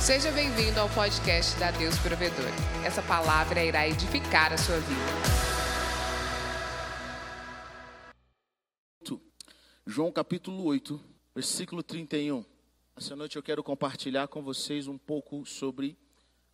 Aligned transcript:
Seja 0.00 0.32
bem-vindo 0.32 0.80
ao 0.80 0.88
podcast 0.88 1.58
da 1.60 1.70
Deus 1.70 1.98
Provedor. 1.98 2.48
Essa 2.86 3.02
palavra 3.02 3.62
irá 3.62 3.86
edificar 3.86 4.50
a 4.50 4.56
sua 4.56 4.78
vida. 4.78 5.50
João 9.86 10.10
capítulo 10.10 10.64
8, 10.64 10.98
versículo 11.34 11.82
31. 11.82 12.42
Essa 12.96 13.14
noite 13.14 13.36
eu 13.36 13.42
quero 13.42 13.62
compartilhar 13.62 14.26
com 14.28 14.42
vocês 14.42 14.88
um 14.88 14.96
pouco 14.96 15.44
sobre 15.44 15.98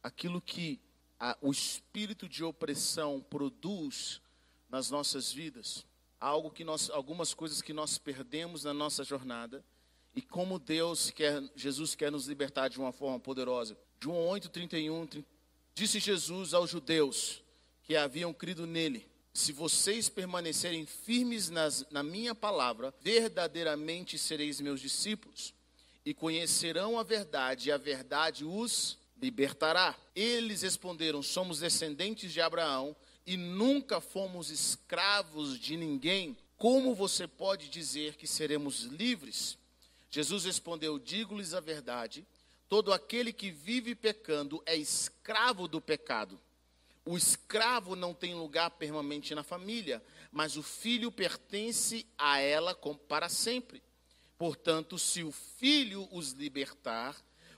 aquilo 0.02 0.40
que 0.40 0.80
a, 1.20 1.38
o 1.40 1.52
espírito 1.52 2.28
de 2.28 2.42
opressão 2.42 3.24
produz 3.30 4.20
nas 4.68 4.90
nossas 4.90 5.32
vidas. 5.32 5.86
Algo 6.18 6.50
que 6.50 6.64
nós, 6.64 6.90
algumas 6.90 7.32
coisas 7.32 7.62
que 7.62 7.72
nós 7.72 7.96
perdemos 7.96 8.64
na 8.64 8.74
nossa 8.74 9.04
jornada 9.04 9.64
e 10.16 10.22
como 10.22 10.58
Deus 10.58 11.10
quer, 11.10 11.42
Jesus 11.54 11.94
quer 11.94 12.10
nos 12.10 12.26
libertar 12.26 12.68
de 12.68 12.78
uma 12.78 12.90
forma 12.90 13.20
poderosa. 13.20 13.76
João 14.02 14.26
8, 14.28 14.48
31, 14.48 15.06
disse 15.74 16.00
Jesus 16.00 16.54
aos 16.54 16.70
judeus 16.70 17.42
que 17.82 17.94
haviam 17.94 18.32
crido 18.32 18.66
nele: 18.66 19.06
Se 19.34 19.52
vocês 19.52 20.08
permanecerem 20.08 20.86
firmes 20.86 21.50
nas, 21.50 21.84
na 21.90 22.02
minha 22.02 22.34
palavra, 22.34 22.94
verdadeiramente 23.02 24.16
sereis 24.16 24.58
meus 24.58 24.80
discípulos, 24.80 25.52
e 26.02 26.14
conhecerão 26.14 26.98
a 26.98 27.02
verdade, 27.02 27.68
e 27.68 27.72
a 27.72 27.76
verdade 27.76 28.42
os 28.42 28.96
libertará. 29.20 29.94
Eles 30.14 30.62
responderam: 30.62 31.22
Somos 31.22 31.58
descendentes 31.58 32.32
de 32.32 32.40
Abraão 32.40 32.96
e 33.26 33.36
nunca 33.36 34.00
fomos 34.00 34.50
escravos 34.50 35.58
de 35.58 35.76
ninguém. 35.76 36.38
Como 36.56 36.94
você 36.94 37.28
pode 37.28 37.68
dizer 37.68 38.16
que 38.16 38.26
seremos 38.26 38.84
livres? 38.84 39.58
Jesus 40.16 40.46
respondeu: 40.46 40.98
Digo-lhes 40.98 41.52
a 41.52 41.60
verdade, 41.60 42.26
todo 42.70 42.90
aquele 42.90 43.34
que 43.34 43.50
vive 43.50 43.94
pecando 43.94 44.62
é 44.64 44.74
escravo 44.74 45.68
do 45.68 45.78
pecado. 45.78 46.40
O 47.04 47.18
escravo 47.18 47.94
não 47.94 48.14
tem 48.14 48.34
lugar 48.34 48.70
permanente 48.70 49.34
na 49.34 49.42
família, 49.42 50.02
mas 50.32 50.56
o 50.56 50.62
filho 50.62 51.12
pertence 51.12 52.06
a 52.16 52.38
ela 52.38 52.74
para 53.06 53.28
sempre. 53.28 53.82
Portanto, 54.38 54.98
se 54.98 55.22
o 55.22 55.30
filho 55.30 56.08
os 56.10 56.30
libertar, 56.30 57.14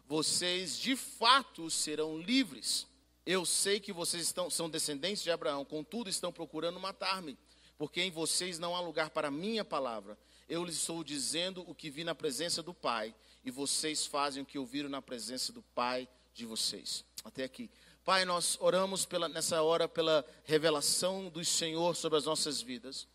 vocês 0.08 0.76
de 0.76 0.96
fato 0.96 1.70
serão 1.70 2.18
livres. 2.18 2.88
Eu 3.24 3.46
sei 3.46 3.78
que 3.78 3.92
vocês 3.92 4.24
estão, 4.24 4.50
são 4.50 4.68
descendentes 4.68 5.22
de 5.22 5.30
Abraão, 5.30 5.64
contudo 5.64 6.10
estão 6.10 6.32
procurando 6.32 6.80
matar-me, 6.80 7.38
porque 7.78 8.02
em 8.02 8.10
vocês 8.10 8.58
não 8.58 8.74
há 8.74 8.80
lugar 8.80 9.10
para 9.10 9.28
a 9.28 9.30
minha 9.30 9.64
palavra. 9.64 10.18
Eu 10.48 10.64
lhes 10.64 10.76
estou 10.76 11.04
dizendo 11.04 11.62
o 11.68 11.74
que 11.74 11.90
vi 11.90 12.04
na 12.04 12.14
presença 12.14 12.62
do 12.62 12.72
Pai, 12.72 13.14
e 13.44 13.50
vocês 13.50 14.06
fazem 14.06 14.42
o 14.42 14.46
que 14.46 14.58
ouviram 14.58 14.88
na 14.88 15.02
presença 15.02 15.52
do 15.52 15.62
Pai 15.74 16.08
de 16.32 16.46
vocês. 16.46 17.04
Até 17.24 17.44
aqui. 17.44 17.70
Pai, 18.04 18.24
nós 18.24 18.56
oramos 18.60 19.04
pela, 19.04 19.28
nessa 19.28 19.60
hora 19.60 19.86
pela 19.86 20.24
revelação 20.44 21.28
do 21.28 21.44
Senhor 21.44 21.94
sobre 21.94 22.16
as 22.16 22.24
nossas 22.24 22.62
vidas. 22.62 23.06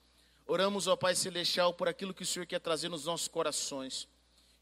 Oramos, 0.45 0.85
ó 0.85 0.95
Pai 0.95 1.15
Celestial, 1.15 1.73
por 1.73 1.87
aquilo 1.87 2.13
que 2.13 2.21
o 2.21 2.25
Senhor 2.25 2.45
quer 2.45 2.59
trazer 2.59 2.89
nos 2.89 3.05
nossos 3.05 3.27
corações. 3.27 4.07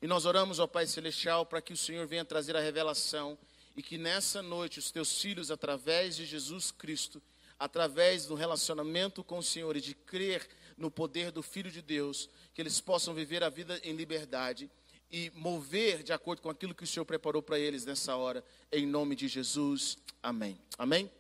E 0.02 0.08
nós 0.08 0.26
oramos, 0.26 0.60
ó 0.60 0.66
Pai 0.66 0.88
Celestial, 0.88 1.46
para 1.46 1.62
que 1.62 1.74
o 1.74 1.78
Senhor 1.78 2.08
venha 2.08 2.24
trazer 2.24 2.56
a 2.56 2.62
revelação 2.62 3.38
e 3.76 3.84
que 3.84 3.98
nessa 3.98 4.42
noite 4.42 4.80
os 4.80 4.92
teus 4.92 5.22
filhos, 5.22 5.52
através 5.52 6.16
de 6.16 6.26
Jesus 6.26 6.72
Cristo, 6.72 7.22
através 7.60 8.26
do 8.26 8.36
relacionamento 8.36 9.24
com 9.24 9.40
o 9.40 9.44
Senhor 9.44 9.76
e 9.76 9.82
de 9.82 9.94
crer 9.94 10.48
no 10.78 10.90
poder 10.90 11.32
do 11.32 11.44
Filho 11.44 11.70
de 11.70 11.82
Deus, 11.82 12.30
que 12.54 12.62
eles 12.62 12.82
possam 12.82 13.14
viver 13.14 13.44
a 13.44 13.50
vida 13.50 13.80
em 13.84 13.96
liberdade 13.96 14.70
e 15.12 15.30
mover 15.36 16.04
de 16.04 16.14
acordo 16.14 16.42
com 16.42 16.50
aquilo 16.50 16.74
que 16.74 16.84
o 16.84 16.88
Senhor 16.88 17.06
preparou 17.06 17.42
para 17.42 17.60
eles 17.60 17.86
nessa 17.86 18.16
hora, 18.16 18.44
em 18.72 18.86
nome 18.86 19.16
de 19.16 19.28
Jesus. 19.28 19.98
Amém. 20.24 20.60
Amém? 20.78 21.12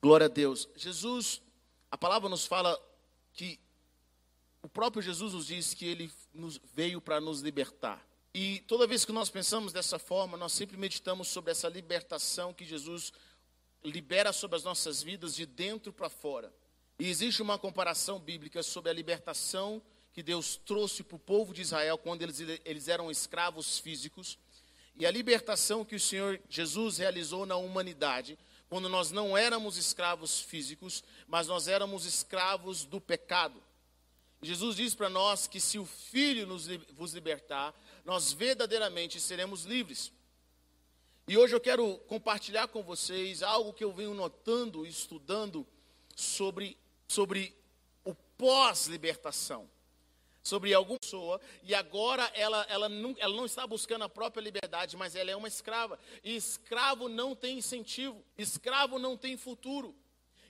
Glória 0.00 0.26
a 0.26 0.28
Deus. 0.28 0.68
Jesus, 0.74 1.42
a 1.90 1.98
palavra 1.98 2.28
nos 2.28 2.46
fala 2.46 2.78
que 3.34 3.58
o 4.62 4.68
próprio 4.68 5.02
Jesus 5.02 5.34
nos 5.34 5.46
diz 5.46 5.74
que 5.74 5.84
ele 5.84 6.10
nos 6.32 6.60
veio 6.74 7.00
para 7.00 7.20
nos 7.20 7.40
libertar. 7.40 8.06
E 8.32 8.60
toda 8.60 8.86
vez 8.86 9.04
que 9.04 9.12
nós 9.12 9.30
pensamos 9.30 9.72
dessa 9.72 9.98
forma, 9.98 10.36
nós 10.36 10.52
sempre 10.52 10.76
meditamos 10.76 11.28
sobre 11.28 11.50
essa 11.50 11.68
libertação 11.68 12.54
que 12.54 12.64
Jesus 12.64 13.12
libera 13.84 14.32
sobre 14.32 14.56
as 14.56 14.64
nossas 14.64 15.02
vidas 15.02 15.34
de 15.34 15.46
dentro 15.46 15.92
para 15.92 16.08
fora. 16.08 16.52
E 16.98 17.08
existe 17.08 17.42
uma 17.42 17.58
comparação 17.58 18.18
bíblica 18.18 18.62
sobre 18.62 18.90
a 18.90 18.94
libertação 18.94 19.82
que 20.18 20.22
Deus 20.24 20.56
trouxe 20.56 21.04
para 21.04 21.14
o 21.14 21.20
povo 21.20 21.54
de 21.54 21.62
Israel 21.62 21.96
quando 21.96 22.22
eles, 22.22 22.40
eles 22.64 22.88
eram 22.88 23.08
escravos 23.08 23.78
físicos 23.78 24.36
e 24.96 25.06
a 25.06 25.12
libertação 25.12 25.84
que 25.84 25.94
o 25.94 26.00
Senhor 26.00 26.40
Jesus 26.48 26.98
realizou 26.98 27.46
na 27.46 27.54
humanidade 27.54 28.36
quando 28.68 28.88
nós 28.88 29.12
não 29.12 29.38
éramos 29.38 29.76
escravos 29.76 30.40
físicos, 30.40 31.04
mas 31.28 31.46
nós 31.46 31.68
éramos 31.68 32.04
escravos 32.04 32.84
do 32.84 33.00
pecado. 33.00 33.62
Jesus 34.42 34.74
diz 34.74 34.92
para 34.92 35.08
nós 35.08 35.46
que 35.46 35.60
se 35.60 35.78
o 35.78 35.86
Filho 35.86 36.48
nos, 36.48 36.66
vos 36.96 37.12
libertar, 37.12 37.72
nós 38.04 38.32
verdadeiramente 38.32 39.20
seremos 39.20 39.66
livres. 39.66 40.10
E 41.28 41.38
hoje 41.38 41.54
eu 41.54 41.60
quero 41.60 41.96
compartilhar 42.08 42.66
com 42.66 42.82
vocês 42.82 43.40
algo 43.40 43.72
que 43.72 43.84
eu 43.84 43.92
venho 43.92 44.14
notando 44.14 44.84
e 44.84 44.88
estudando 44.88 45.64
sobre 46.16 46.76
sobre 47.06 47.56
o 48.04 48.16
pós-libertação, 48.36 49.70
sobre 50.48 50.72
alguma 50.72 50.98
pessoa, 50.98 51.40
e 51.62 51.74
agora 51.74 52.30
ela, 52.34 52.64
ela, 52.68 52.88
não, 52.88 53.14
ela 53.18 53.36
não 53.36 53.44
está 53.44 53.66
buscando 53.66 54.04
a 54.04 54.08
própria 54.08 54.40
liberdade, 54.40 54.96
mas 54.96 55.14
ela 55.14 55.30
é 55.30 55.36
uma 55.36 55.46
escrava. 55.46 55.98
E 56.24 56.34
escravo 56.34 57.08
não 57.08 57.36
tem 57.36 57.58
incentivo, 57.58 58.24
escravo 58.36 58.98
não 58.98 59.16
tem 59.16 59.36
futuro. 59.36 59.94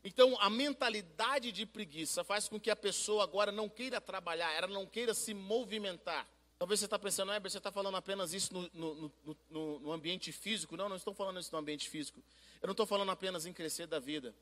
Então, 0.04 0.41
a 0.41 0.48
mentalidade 0.48 1.50
de 1.50 1.66
preguiça 1.66 2.22
faz 2.22 2.48
com 2.48 2.60
que 2.60 2.70
a 2.70 2.76
pessoa 2.76 3.25
agora 3.25 3.50
não 3.50 3.69
queira 3.69 4.00
trabalhar, 4.00 4.53
ela 4.53 4.69
não 4.69 4.86
queira 4.86 5.12
se 5.12 5.34
movimentar. 5.34 6.26
Talvez 6.59 6.80
você 6.80 6.86
está 6.86 6.98
pensando, 6.98 7.32
é, 7.32 7.41
você 7.41 7.59
está 7.59 7.70
falando 7.70 7.97
apenas 7.97 8.32
isso 8.32 8.53
no, 8.53 8.70
no, 8.72 9.12
no, 9.50 9.78
no, 9.80 9.92
ambiente 9.92 10.32
físico. 10.32 10.76
Não, 10.76 10.88
não 10.88 10.97
estou 10.97 11.15
falando 11.15 11.38
isso 11.38 11.53
no 11.53 11.59
ambiente 11.59 11.88
físico. 11.88 12.22
Eu 12.60 12.66
não 12.66 12.72
estou 12.72 12.86
falando 12.86 13.10
apenas 13.10 13.47
em 13.47 13.53
crescer 13.53 13.86
da 13.86 13.98
vida, 13.98 14.34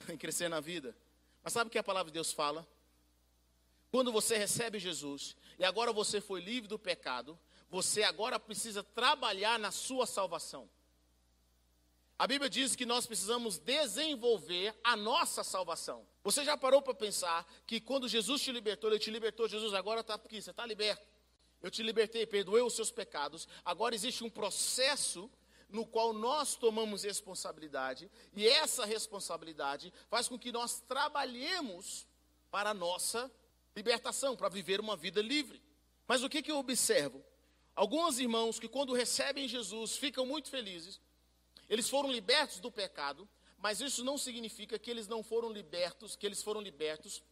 em 0.08 0.16
crescer 0.16 0.48
na 0.48 0.60
vida. 0.60 0.96
Mas 1.42 1.52
sabe 1.52 1.68
o 1.68 1.70
que 1.70 1.78
a 1.78 1.82
palavra 1.82 2.10
de 2.10 2.14
Deus 2.14 2.32
fala? 2.32 2.66
Quando 3.94 4.10
você 4.10 4.36
recebe 4.36 4.80
Jesus 4.80 5.36
e 5.56 5.64
agora 5.64 5.92
você 5.92 6.20
foi 6.20 6.40
livre 6.40 6.68
do 6.68 6.76
pecado, 6.76 7.38
você 7.70 8.02
agora 8.02 8.40
precisa 8.40 8.82
trabalhar 8.82 9.56
na 9.56 9.70
sua 9.70 10.04
salvação. 10.04 10.68
A 12.18 12.26
Bíblia 12.26 12.50
diz 12.50 12.74
que 12.74 12.84
nós 12.84 13.06
precisamos 13.06 13.56
desenvolver 13.56 14.74
a 14.82 14.96
nossa 14.96 15.44
salvação. 15.44 16.04
Você 16.24 16.44
já 16.44 16.56
parou 16.56 16.82
para 16.82 16.92
pensar 16.92 17.46
que 17.68 17.80
quando 17.80 18.08
Jesus 18.08 18.42
te 18.42 18.50
libertou, 18.50 18.90
Ele 18.90 18.98
te 18.98 19.12
libertou, 19.12 19.46
Jesus 19.48 19.72
agora 19.72 20.00
está 20.00 20.14
aqui, 20.14 20.42
você 20.42 20.50
está 20.50 20.66
liberto. 20.66 21.06
Eu 21.62 21.70
te 21.70 21.80
libertei, 21.80 22.26
perdoei 22.26 22.62
os 22.64 22.74
seus 22.74 22.90
pecados. 22.90 23.46
Agora 23.64 23.94
existe 23.94 24.24
um 24.24 24.28
processo 24.28 25.30
no 25.68 25.86
qual 25.86 26.12
nós 26.12 26.56
tomamos 26.56 27.04
responsabilidade, 27.04 28.10
e 28.34 28.44
essa 28.44 28.84
responsabilidade 28.84 29.92
faz 30.10 30.26
com 30.26 30.36
que 30.36 30.50
nós 30.50 30.80
trabalhemos 30.80 32.08
para 32.50 32.70
a 32.70 32.74
nossa 32.74 33.30
libertação, 33.76 34.36
para 34.36 34.48
viver 34.48 34.80
uma 34.80 34.96
vida 34.96 35.20
livre. 35.20 35.60
Mas 36.06 36.22
o 36.22 36.28
que, 36.28 36.42
que 36.42 36.50
eu 36.50 36.58
observo? 36.58 37.24
Alguns 37.74 38.18
irmãos 38.18 38.58
que, 38.58 38.68
quando 38.68 38.92
recebem 38.92 39.48
Jesus, 39.48 39.96
ficam 39.96 40.24
muito 40.24 40.48
felizes, 40.48 41.00
eles 41.68 41.88
foram 41.88 42.10
libertos 42.10 42.60
do 42.60 42.70
pecado, 42.70 43.28
mas 43.58 43.80
isso 43.80 44.04
não 44.04 44.18
significa 44.18 44.78
que 44.78 44.90
eles 44.90 45.08
não 45.08 45.22
foram 45.22 45.50
libertos, 45.50 46.14
que 46.14 46.26
eles 46.26 46.42
foram 46.42 46.60
libertos 46.60 47.22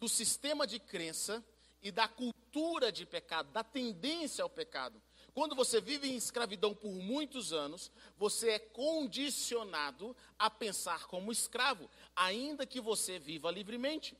do 0.00 0.08
sistema 0.08 0.66
de 0.66 0.80
crença 0.80 1.44
e 1.82 1.92
da 1.92 2.08
cultura 2.08 2.90
de 2.90 3.06
pecado, 3.06 3.52
da 3.52 3.62
tendência 3.62 4.42
ao 4.42 4.50
pecado. 4.50 5.00
Quando 5.32 5.54
você 5.54 5.80
vive 5.80 6.08
em 6.08 6.16
escravidão 6.16 6.74
por 6.74 6.90
muitos 6.90 7.52
anos, 7.52 7.90
você 8.16 8.50
é 8.50 8.58
condicionado 8.58 10.16
a 10.38 10.50
pensar 10.50 11.06
como 11.06 11.30
escravo, 11.30 11.88
ainda 12.16 12.66
que 12.66 12.80
você 12.80 13.18
viva 13.18 13.50
livremente. 13.50 14.16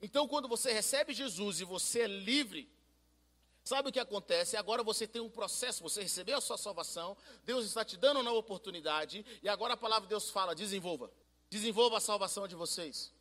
Então, 0.00 0.28
quando 0.28 0.48
você 0.48 0.72
recebe 0.72 1.12
Jesus 1.12 1.60
e 1.60 1.64
você 1.64 2.02
é 2.02 2.06
livre, 2.06 2.70
sabe 3.64 3.88
o 3.88 3.92
que 3.92 3.98
acontece? 3.98 4.56
Agora 4.56 4.82
você 4.82 5.06
tem 5.06 5.20
um 5.20 5.30
processo, 5.30 5.82
você 5.82 6.02
recebeu 6.02 6.38
a 6.38 6.40
sua 6.40 6.56
salvação, 6.56 7.16
Deus 7.44 7.66
está 7.66 7.84
te 7.84 7.96
dando 7.96 8.18
uma 8.18 8.22
nova 8.22 8.38
oportunidade, 8.38 9.24
e 9.42 9.48
agora 9.48 9.74
a 9.74 9.76
palavra 9.76 10.06
de 10.06 10.10
Deus 10.10 10.30
fala: 10.30 10.54
desenvolva, 10.54 11.10
desenvolva 11.50 11.96
a 11.96 12.00
salvação 12.00 12.46
de 12.46 12.54
vocês. 12.54 13.12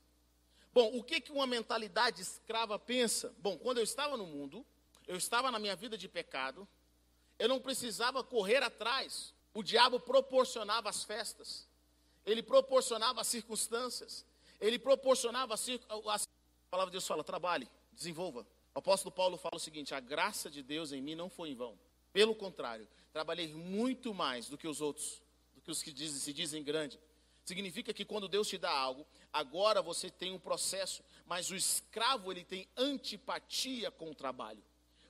Bom, 0.74 0.96
o 0.96 1.04
que, 1.04 1.20
que 1.20 1.32
uma 1.32 1.48
mentalidade 1.48 2.22
escrava 2.22 2.78
pensa? 2.78 3.34
Bom, 3.40 3.58
quando 3.58 3.80
eu 3.80 3.84
estava 3.84 4.16
no 4.16 4.28
mundo, 4.28 4.66
eu 5.08 5.16
estava 5.16 5.50
na 5.50 5.58
minha 5.58 5.76
vida 5.76 5.98
de 5.98 6.08
pecado, 6.08 6.68
eu 7.40 7.50
não 7.50 7.60
precisava 7.60 8.24
correr 8.24 8.62
atrás. 8.62 9.34
O 9.54 9.64
diabo 9.64 10.00
proporcionava 10.00 10.88
as 10.90 11.04
festas. 11.04 11.68
Ele 12.26 12.44
proporcionava 12.44 13.22
as 13.22 13.28
circunstâncias. 13.28 14.24
Ele 14.60 14.78
proporcionava 14.78 15.56
as, 15.56 16.28
a 16.68 16.70
palavra 16.70 16.92
de 16.92 16.96
Deus 16.96 17.08
fala: 17.08 17.24
trabalhe, 17.24 17.68
desenvolva. 17.94 18.46
O 18.76 18.80
apóstolo 18.80 19.12
Paulo 19.12 19.38
fala 19.38 19.56
o 19.56 19.60
seguinte: 19.60 19.96
a 19.96 20.00
graça 20.00 20.50
de 20.50 20.62
Deus 20.62 20.92
em 20.92 21.02
mim 21.02 21.16
não 21.16 21.30
foi 21.30 21.50
em 21.50 21.56
vão. 21.56 21.80
Pelo 22.12 22.36
contrário, 22.36 22.88
trabalhei 23.14 23.54
muito 23.54 24.14
mais 24.14 24.50
do 24.50 24.58
que 24.58 24.68
os 24.68 24.82
outros, 24.82 25.22
do 25.56 25.62
que 25.62 25.72
os 25.72 25.82
que 25.82 25.92
dizem, 25.92 26.20
se 26.20 26.34
dizem 26.34 26.64
grande. 26.64 27.00
Significa 27.46 27.94
que 27.94 28.04
quando 28.04 28.28
Deus 28.28 28.50
te 28.50 28.58
dá 28.58 28.70
algo, 28.70 29.08
agora 29.32 29.82
você 29.82 30.10
tem 30.10 30.34
um 30.34 30.40
processo, 30.40 31.02
mas 31.26 31.50
o 31.50 31.56
escravo 31.56 32.30
ele 32.30 32.44
tem 32.44 32.68
antipatia 32.76 33.90
com 33.90 34.12
o 34.12 34.16
trabalho, 34.16 34.62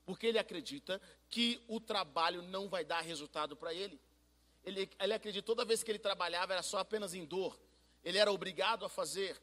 porque 0.06 0.28
ele 0.28 0.38
acredita 0.38 1.02
que 1.28 1.60
o 1.68 1.80
trabalho 1.80 2.44
não 2.44 2.70
vai 2.70 2.86
dar 2.86 3.02
resultado 3.02 3.56
para 3.56 3.74
ele. 3.74 4.00
ele. 4.64 4.88
Ele 5.00 5.14
acredita 5.14 5.44
toda 5.44 5.66
vez 5.66 5.82
que 5.82 5.90
ele 5.90 5.98
trabalhava 5.98 6.54
era 6.54 6.62
só 6.62 6.78
apenas 6.78 7.16
em 7.16 7.26
dor, 7.26 7.60
ele 8.04 8.20
era 8.20 8.32
obrigado 8.32 8.86
a 8.86 8.90
fazer. 8.90 9.42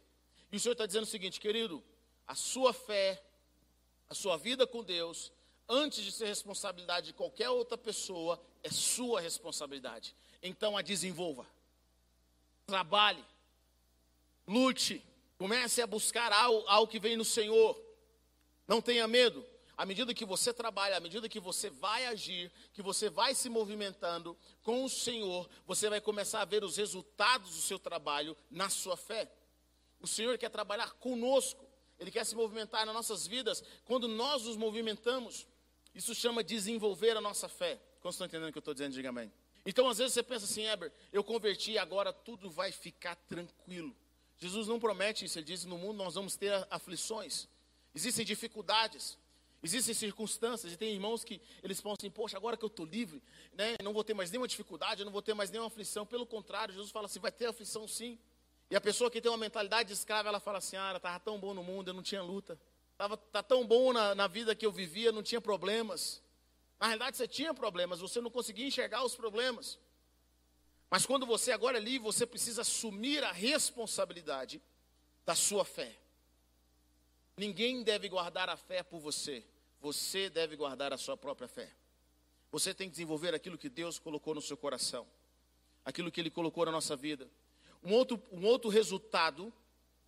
E 0.52 0.56
o 0.56 0.60
Senhor 0.60 0.74
está 0.74 0.86
dizendo 0.86 1.02
o 1.02 1.06
seguinte, 1.06 1.40
querido, 1.40 1.82
a 2.26 2.34
sua 2.34 2.72
fé, 2.72 3.22
a 4.08 4.14
sua 4.14 4.36
vida 4.36 4.66
com 4.66 4.82
Deus, 4.82 5.32
antes 5.68 6.02
de 6.04 6.12
ser 6.12 6.26
responsabilidade 6.26 7.06
de 7.06 7.12
qualquer 7.12 7.50
outra 7.50 7.76
pessoa, 7.76 8.40
é 8.62 8.70
sua 8.70 9.20
responsabilidade. 9.20 10.14
Então 10.42 10.76
a 10.76 10.82
desenvolva. 10.82 11.46
Trabalhe. 12.66 13.24
Lute. 14.46 15.02
Comece 15.36 15.82
a 15.82 15.86
buscar 15.86 16.32
algo, 16.32 16.64
algo 16.68 16.90
que 16.90 17.00
vem 17.00 17.16
no 17.16 17.24
Senhor. 17.24 17.78
Não 18.66 18.80
tenha 18.80 19.06
medo. 19.08 19.44
À 19.76 19.84
medida 19.84 20.14
que 20.14 20.24
você 20.24 20.52
trabalha, 20.52 20.96
à 20.96 21.00
medida 21.00 21.28
que 21.28 21.40
você 21.40 21.68
vai 21.68 22.06
agir, 22.06 22.50
que 22.72 22.80
você 22.80 23.10
vai 23.10 23.34
se 23.34 23.48
movimentando 23.48 24.36
com 24.62 24.84
o 24.84 24.88
Senhor, 24.88 25.50
você 25.66 25.90
vai 25.90 26.00
começar 26.00 26.42
a 26.42 26.44
ver 26.44 26.62
os 26.62 26.76
resultados 26.76 27.50
do 27.50 27.60
seu 27.60 27.78
trabalho 27.78 28.36
na 28.48 28.68
sua 28.68 28.96
fé. 28.96 29.28
O 30.00 30.06
Senhor 30.06 30.38
quer 30.38 30.50
trabalhar 30.50 30.92
conosco, 30.94 31.63
Ele 31.98 32.10
quer 32.10 32.24
se 32.24 32.34
movimentar 32.34 32.84
nas 32.84 32.94
nossas 32.94 33.26
vidas. 33.26 33.62
Quando 33.84 34.08
nós 34.08 34.44
nos 34.44 34.56
movimentamos, 34.56 35.46
isso 35.94 36.14
chama 36.14 36.42
desenvolver 36.42 37.16
a 37.16 37.20
nossa 37.20 37.48
fé. 37.48 37.80
Como 38.00 38.10
estão 38.10 38.26
entendendo 38.26 38.48
o 38.48 38.52
que 38.52 38.58
eu 38.58 38.60
estou 38.60 38.74
dizendo? 38.74 38.92
Diga 38.92 39.08
amém. 39.08 39.32
Então, 39.64 39.88
às 39.88 39.98
vezes 39.98 40.12
você 40.12 40.22
pensa 40.22 40.44
assim, 40.44 40.66
Eber, 40.66 40.92
eu 41.12 41.24
converti 41.24 41.72
e 41.72 41.78
agora 41.78 42.12
tudo 42.12 42.50
vai 42.50 42.70
ficar 42.70 43.14
tranquilo. 43.16 43.96
Jesus 44.38 44.66
não 44.66 44.78
promete 44.78 45.24
isso, 45.24 45.38
ele 45.38 45.46
diz: 45.46 45.64
no 45.64 45.78
mundo 45.78 45.96
nós 45.96 46.14
vamos 46.14 46.36
ter 46.36 46.52
aflições, 46.70 47.48
existem 47.94 48.26
dificuldades, 48.26 49.16
existem 49.62 49.94
circunstâncias, 49.94 50.72
e 50.72 50.76
tem 50.76 50.92
irmãos 50.92 51.24
que 51.24 51.40
eles 51.62 51.78
pensam 51.78 51.92
assim: 51.92 52.10
poxa, 52.10 52.36
agora 52.36 52.56
que 52.56 52.64
eu 52.64 52.68
estou 52.68 52.84
livre, 52.84 53.22
né, 53.52 53.76
não 53.82 53.94
vou 53.94 54.04
ter 54.04 54.12
mais 54.12 54.30
nenhuma 54.30 54.48
dificuldade, 54.48 55.04
não 55.04 55.12
vou 55.12 55.22
ter 55.22 55.34
mais 55.34 55.50
nenhuma 55.50 55.68
aflição. 55.68 56.04
Pelo 56.04 56.26
contrário, 56.26 56.74
Jesus 56.74 56.90
fala 56.90 57.06
assim: 57.06 57.20
vai 57.20 57.32
ter 57.32 57.46
aflição 57.46 57.88
sim. 57.88 58.18
E 58.74 58.76
a 58.76 58.80
pessoa 58.80 59.08
que 59.08 59.20
tem 59.20 59.30
uma 59.30 59.38
mentalidade 59.38 59.86
de 59.86 59.92
escrava, 59.92 60.28
ela 60.28 60.40
fala 60.40 60.58
assim: 60.58 60.74
ah, 60.74 60.92
estava 60.96 61.20
tão 61.20 61.38
bom 61.38 61.54
no 61.54 61.62
mundo, 61.62 61.90
eu 61.90 61.94
não 61.94 62.02
tinha 62.02 62.20
luta. 62.20 62.58
Estava 62.90 63.16
tá 63.16 63.40
tão 63.40 63.64
bom 63.64 63.92
na, 63.92 64.16
na 64.16 64.26
vida 64.26 64.52
que 64.52 64.66
eu 64.66 64.72
vivia, 64.72 65.12
não 65.12 65.22
tinha 65.22 65.40
problemas. 65.40 66.20
Na 66.80 66.88
realidade, 66.88 67.16
você 67.16 67.28
tinha 67.28 67.54
problemas, 67.54 68.00
você 68.00 68.20
não 68.20 68.32
conseguia 68.32 68.66
enxergar 68.66 69.04
os 69.04 69.14
problemas. 69.14 69.78
Mas 70.90 71.06
quando 71.06 71.24
você 71.24 71.52
agora 71.52 71.78
é 71.78 71.80
livre, 71.80 72.00
você 72.00 72.26
precisa 72.26 72.62
assumir 72.62 73.22
a 73.22 73.30
responsabilidade 73.30 74.60
da 75.24 75.36
sua 75.36 75.64
fé. 75.64 75.96
Ninguém 77.36 77.84
deve 77.84 78.08
guardar 78.08 78.48
a 78.48 78.56
fé 78.56 78.82
por 78.82 78.98
você. 78.98 79.44
Você 79.80 80.28
deve 80.28 80.56
guardar 80.56 80.92
a 80.92 80.98
sua 80.98 81.16
própria 81.16 81.46
fé. 81.46 81.72
Você 82.50 82.74
tem 82.74 82.88
que 82.88 82.94
desenvolver 82.94 83.36
aquilo 83.36 83.56
que 83.56 83.68
Deus 83.68 84.00
colocou 84.00 84.34
no 84.34 84.42
seu 84.42 84.56
coração, 84.56 85.06
aquilo 85.84 86.10
que 86.10 86.20
Ele 86.20 86.28
colocou 86.30 86.66
na 86.66 86.72
nossa 86.72 86.96
vida. 86.96 87.30
Um 87.84 87.92
outro, 87.92 88.20
um 88.32 88.46
outro 88.46 88.70
resultado, 88.70 89.52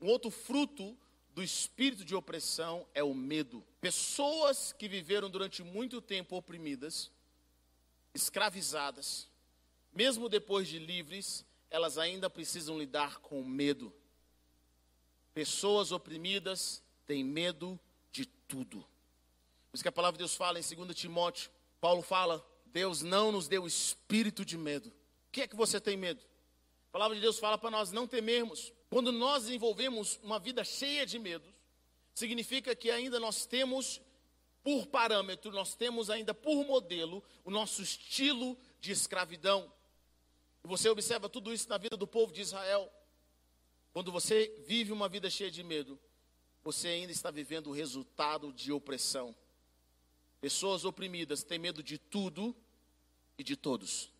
um 0.00 0.08
outro 0.08 0.30
fruto 0.30 0.96
do 1.34 1.42
espírito 1.42 2.04
de 2.04 2.14
opressão 2.14 2.86
é 2.94 3.04
o 3.04 3.12
medo. 3.12 3.62
Pessoas 3.80 4.72
que 4.72 4.88
viveram 4.88 5.28
durante 5.28 5.62
muito 5.62 6.00
tempo 6.00 6.34
oprimidas, 6.34 7.10
escravizadas, 8.14 9.28
mesmo 9.92 10.28
depois 10.30 10.66
de 10.66 10.78
livres, 10.78 11.44
elas 11.70 11.98
ainda 11.98 12.30
precisam 12.30 12.78
lidar 12.78 13.18
com 13.18 13.44
medo. 13.44 13.92
Pessoas 15.34 15.92
oprimidas 15.92 16.82
têm 17.06 17.22
medo 17.22 17.78
de 18.10 18.24
tudo. 18.24 18.80
Por 19.70 19.74
isso 19.74 19.84
que 19.84 19.88
a 19.88 19.92
palavra 19.92 20.16
de 20.16 20.22
Deus 20.22 20.34
fala 20.34 20.58
em 20.58 20.62
2 20.62 20.94
Timóteo, 20.94 21.50
Paulo 21.80 22.00
fala: 22.00 22.42
Deus 22.66 23.02
não 23.02 23.30
nos 23.30 23.46
deu 23.46 23.66
espírito 23.66 24.42
de 24.42 24.56
medo. 24.56 24.88
O 24.88 24.92
que 25.32 25.42
é 25.42 25.46
que 25.46 25.56
você 25.56 25.78
tem 25.78 25.98
medo? 25.98 26.22
A 26.96 26.98
palavra 26.98 27.16
de 27.16 27.20
Deus 27.20 27.38
fala 27.38 27.58
para 27.58 27.70
nós 27.70 27.92
não 27.92 28.06
temermos, 28.06 28.72
quando 28.88 29.12
nós 29.12 29.42
desenvolvemos 29.42 30.18
uma 30.22 30.38
vida 30.38 30.64
cheia 30.64 31.04
de 31.04 31.18
medos, 31.18 31.52
significa 32.14 32.74
que 32.74 32.90
ainda 32.90 33.20
nós 33.20 33.44
temos 33.44 34.00
por 34.64 34.86
parâmetro, 34.86 35.52
nós 35.52 35.74
temos 35.74 36.08
ainda 36.08 36.32
por 36.32 36.64
modelo 36.64 37.22
o 37.44 37.50
nosso 37.50 37.82
estilo 37.82 38.56
de 38.80 38.92
escravidão. 38.92 39.70
Você 40.64 40.88
observa 40.88 41.28
tudo 41.28 41.52
isso 41.52 41.68
na 41.68 41.76
vida 41.76 41.98
do 41.98 42.06
povo 42.06 42.32
de 42.32 42.40
Israel. 42.40 42.90
Quando 43.92 44.10
você 44.10 44.64
vive 44.66 44.90
uma 44.90 45.06
vida 45.06 45.28
cheia 45.28 45.50
de 45.50 45.62
medo, 45.62 46.00
você 46.64 46.88
ainda 46.88 47.12
está 47.12 47.30
vivendo 47.30 47.66
o 47.66 47.74
resultado 47.74 48.54
de 48.54 48.72
opressão. 48.72 49.36
Pessoas 50.40 50.86
oprimidas 50.86 51.42
têm 51.42 51.58
medo 51.58 51.82
de 51.82 51.98
tudo 51.98 52.56
e 53.36 53.44
de 53.44 53.54
todos. 53.54 54.15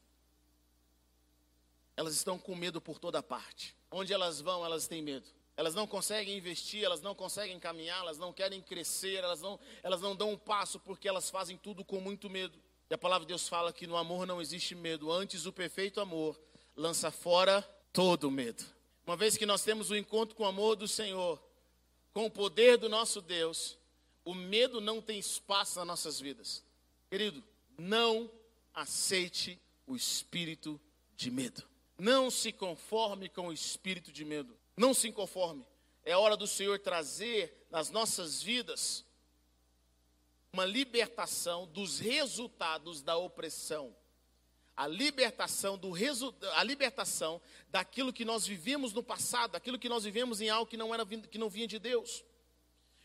Elas 1.97 2.15
estão 2.15 2.39
com 2.39 2.55
medo 2.55 2.81
por 2.81 2.99
toda 2.99 3.23
parte. 3.23 3.75
Onde 3.91 4.13
elas 4.13 4.41
vão, 4.41 4.65
elas 4.65 4.87
têm 4.87 5.03
medo. 5.03 5.27
Elas 5.57 5.75
não 5.75 5.87
conseguem 5.87 6.37
investir, 6.37 6.85
elas 6.85 7.01
não 7.01 7.15
conseguem 7.15 7.59
caminhar, 7.59 8.01
elas 8.01 8.19
não 8.19 8.33
querem 8.33 8.61
crescer, 8.61 9.25
elas 9.25 9.41
não, 9.41 9.59
elas 9.83 10.03
não 10.03 10.15
dão 10.15 10.33
um 10.33 10.37
passo 10.37 10.79
porque 10.79 11.09
elas 11.09 11.31
fazem 11.31 11.57
tudo 11.57 11.83
com 11.83 11.99
muito 11.99 12.29
medo. 12.29 12.59
E 12.91 12.95
a 12.95 12.99
palavra 12.99 13.25
de 13.25 13.29
Deus 13.29 13.49
fala 13.49 13.73
que 13.73 13.87
no 13.87 13.97
amor 13.97 14.27
não 14.27 14.41
existe 14.41 14.75
medo, 14.75 15.11
antes 15.11 15.47
o 15.47 15.53
perfeito 15.53 16.01
amor 16.01 16.39
lança 16.77 17.11
fora 17.11 17.63
todo 17.93 18.31
medo. 18.31 18.63
Uma 19.07 19.17
vez 19.17 19.37
que 19.37 19.47
nós 19.47 19.65
temos 19.65 19.91
o 19.91 19.97
encontro 19.97 20.37
com 20.37 20.43
o 20.43 20.47
amor 20.47 20.77
do 20.77 20.87
Senhor, 20.87 21.43
com 22.13 22.27
o 22.27 22.31
poder 22.31 22.77
do 22.77 22.89
nosso 22.89 23.23
Deus, 23.23 23.79
o 24.25 24.35
medo 24.35 24.81
não 24.81 25.01
tem 25.01 25.19
espaço 25.19 25.79
nas 25.79 25.87
nossas 25.87 26.21
vidas. 26.21 26.63
Querido, 27.09 27.43
não 27.79 28.31
aceite 28.75 29.59
o 29.87 29.97
espírito 29.97 30.79
de 31.17 31.31
medo. 31.31 31.63
Não 31.99 32.31
se 32.31 32.53
conforme 32.53 33.29
com 33.29 33.49
o 33.49 33.53
espírito 33.53 34.13
de 34.13 34.25
medo. 34.25 34.57
Não 34.77 34.93
se 34.93 35.11
conforme. 35.11 35.65
É 36.05 36.17
hora 36.17 36.37
do 36.37 36.47
Senhor 36.47 36.79
trazer 36.79 37.67
nas 37.71 37.91
nossas 37.91 38.43
vidas 38.43 39.05
uma 40.53 40.65
libertação 40.65 41.67
dos 41.67 41.99
resultados 41.99 43.03
da 43.03 43.17
opressão. 43.17 43.95
A 44.77 44.87
libertação 44.87 45.79
do 45.79 45.93
a 46.55 46.63
libertação 46.63 47.41
daquilo 47.69 48.13
que 48.13 48.25
nós 48.25 48.47
vivemos 48.47 48.93
no 48.93 49.03
passado, 49.03 49.53
daquilo 49.53 49.79
que 49.79 49.89
nós 49.89 50.05
vivemos 50.05 50.41
em 50.41 50.51
algo 50.51 50.71
que 50.71 50.77
não 50.77 50.95
era 50.95 51.05
que 51.05 51.39
não 51.39 51.49
vinha 51.49 51.67
de 51.67 51.79
Deus. 51.79 52.25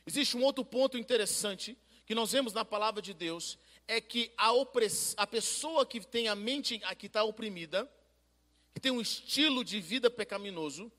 Existe 0.05 0.35
um 0.35 0.43
outro 0.43 0.65
ponto 0.65 0.97
interessante 0.97 1.77
que 2.05 2.15
nós 2.15 2.31
vemos 2.31 2.51
na 2.53 2.65
palavra 2.65 3.01
de 3.01 3.13
Deus 3.13 3.57
é 3.87 3.99
que 3.99 4.31
a, 4.37 4.51
opress, 4.51 5.13
a 5.17 5.25
pessoa 5.25 5.85
que 5.85 5.99
tem 5.99 6.27
a 6.27 6.35
mente 6.35 6.79
que 6.97 7.07
está 7.07 7.23
oprimida, 7.23 7.89
que 8.73 8.79
tem 8.79 8.91
um 8.91 9.01
estilo 9.01 9.63
de 9.63 9.79
vida 9.79 10.09
pecaminoso, 10.09 10.91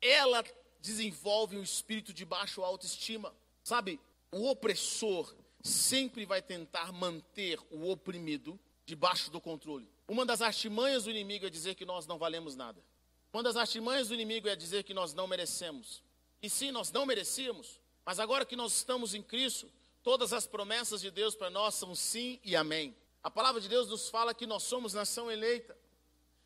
ela 0.00 0.44
desenvolve 0.80 1.56
um 1.56 1.62
espírito 1.62 2.12
de 2.12 2.24
baixa 2.24 2.60
autoestima. 2.60 3.34
Sabe, 3.62 3.98
o 4.30 4.48
opressor 4.48 5.34
sempre 5.62 6.26
vai 6.26 6.42
tentar 6.42 6.92
manter 6.92 7.58
o 7.70 7.88
oprimido 7.88 8.58
debaixo 8.84 9.30
do 9.30 9.40
controle. 9.40 9.88
Uma 10.06 10.26
das 10.26 10.42
artimanhas 10.42 11.04
do 11.04 11.10
inimigo 11.10 11.46
é 11.46 11.50
dizer 11.50 11.74
que 11.74 11.86
nós 11.86 12.06
não 12.06 12.18
valemos 12.18 12.54
nada. 12.54 12.82
Uma 13.32 13.42
das 13.42 13.56
artimanhas 13.56 14.08
do 14.08 14.14
inimigo 14.14 14.46
é 14.46 14.54
dizer 14.54 14.84
que 14.84 14.92
nós 14.92 15.14
não 15.14 15.26
merecemos. 15.26 16.02
E 16.42 16.50
sim, 16.50 16.70
nós 16.70 16.92
não 16.92 17.06
merecíamos, 17.06 17.80
mas 18.04 18.20
agora 18.20 18.44
que 18.44 18.54
nós 18.54 18.74
estamos 18.74 19.14
em 19.14 19.22
Cristo, 19.22 19.70
todas 20.02 20.34
as 20.34 20.46
promessas 20.46 21.00
de 21.00 21.10
Deus 21.10 21.34
para 21.34 21.48
nós 21.48 21.74
são 21.74 21.94
sim 21.94 22.38
e 22.44 22.54
amém. 22.54 22.94
A 23.22 23.30
palavra 23.30 23.60
de 23.60 23.68
Deus 23.68 23.88
nos 23.88 24.10
fala 24.10 24.34
que 24.34 24.46
nós 24.46 24.62
somos 24.62 24.92
nação 24.92 25.30
eleita. 25.30 25.74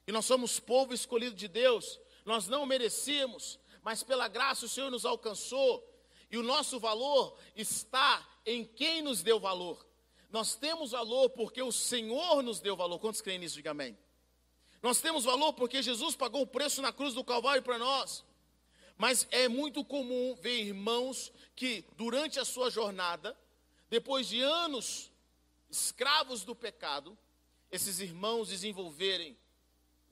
E 0.09 0.13
nós 0.13 0.25
somos 0.25 0.59
povo 0.59 0.95
escolhido 0.95 1.37
de 1.37 1.47
Deus. 1.47 2.01
Nós 2.25 2.49
não 2.49 2.65
merecíamos, 2.65 3.61
mas 3.83 4.03
pela 4.03 4.27
graça 4.27 4.65
o 4.65 4.69
Senhor 4.69 4.91
nos 4.91 5.05
alcançou. 5.05 5.87
E 6.31 6.39
o 6.39 6.43
nosso 6.43 6.81
valor 6.81 7.39
está 7.55 8.27
em 8.47 8.65
quem 8.65 9.03
nos 9.03 9.23
deu 9.23 9.39
valor. 9.39 9.87
Nós 10.31 10.57
temos 10.57 10.93
valor 10.93 11.29
porque 11.29 11.61
o 11.61 11.71
Senhor 11.71 12.43
nos 12.43 12.59
deu 12.59 12.75
valor. 12.75 12.99
Quantos 12.99 13.21
creem 13.21 13.39
nisso? 13.39 13.57
Diga 13.57 13.73
amém. 13.73 13.99
Nós 14.83 14.99
temos 14.99 15.25
valor 15.25 15.53
porque 15.53 15.83
Jesus 15.83 16.17
pagou 16.17 16.41
o 16.41 16.47
preço 16.47 16.81
na 16.81 16.91
cruz 16.91 17.13
do 17.13 17.23
Calvário 17.23 17.63
para 17.63 17.77
nós. 17.77 18.25
Mas 18.97 19.29
é 19.31 19.47
muito 19.47 19.85
comum 19.85 20.35
ver 20.37 20.59
irmãos 20.59 21.31
que, 21.55 21.85
durante 21.99 22.41
a 22.41 22.47
sua 22.47 22.71
jornada, 22.71 23.39
depois 23.91 24.27
de 24.27 24.41
anos 24.41 25.13
escravos 25.69 26.45
do 26.45 26.57
pecado, 26.57 27.17
esses 27.71 28.01
irmãos 28.01 28.49
desenvolverem 28.49 29.37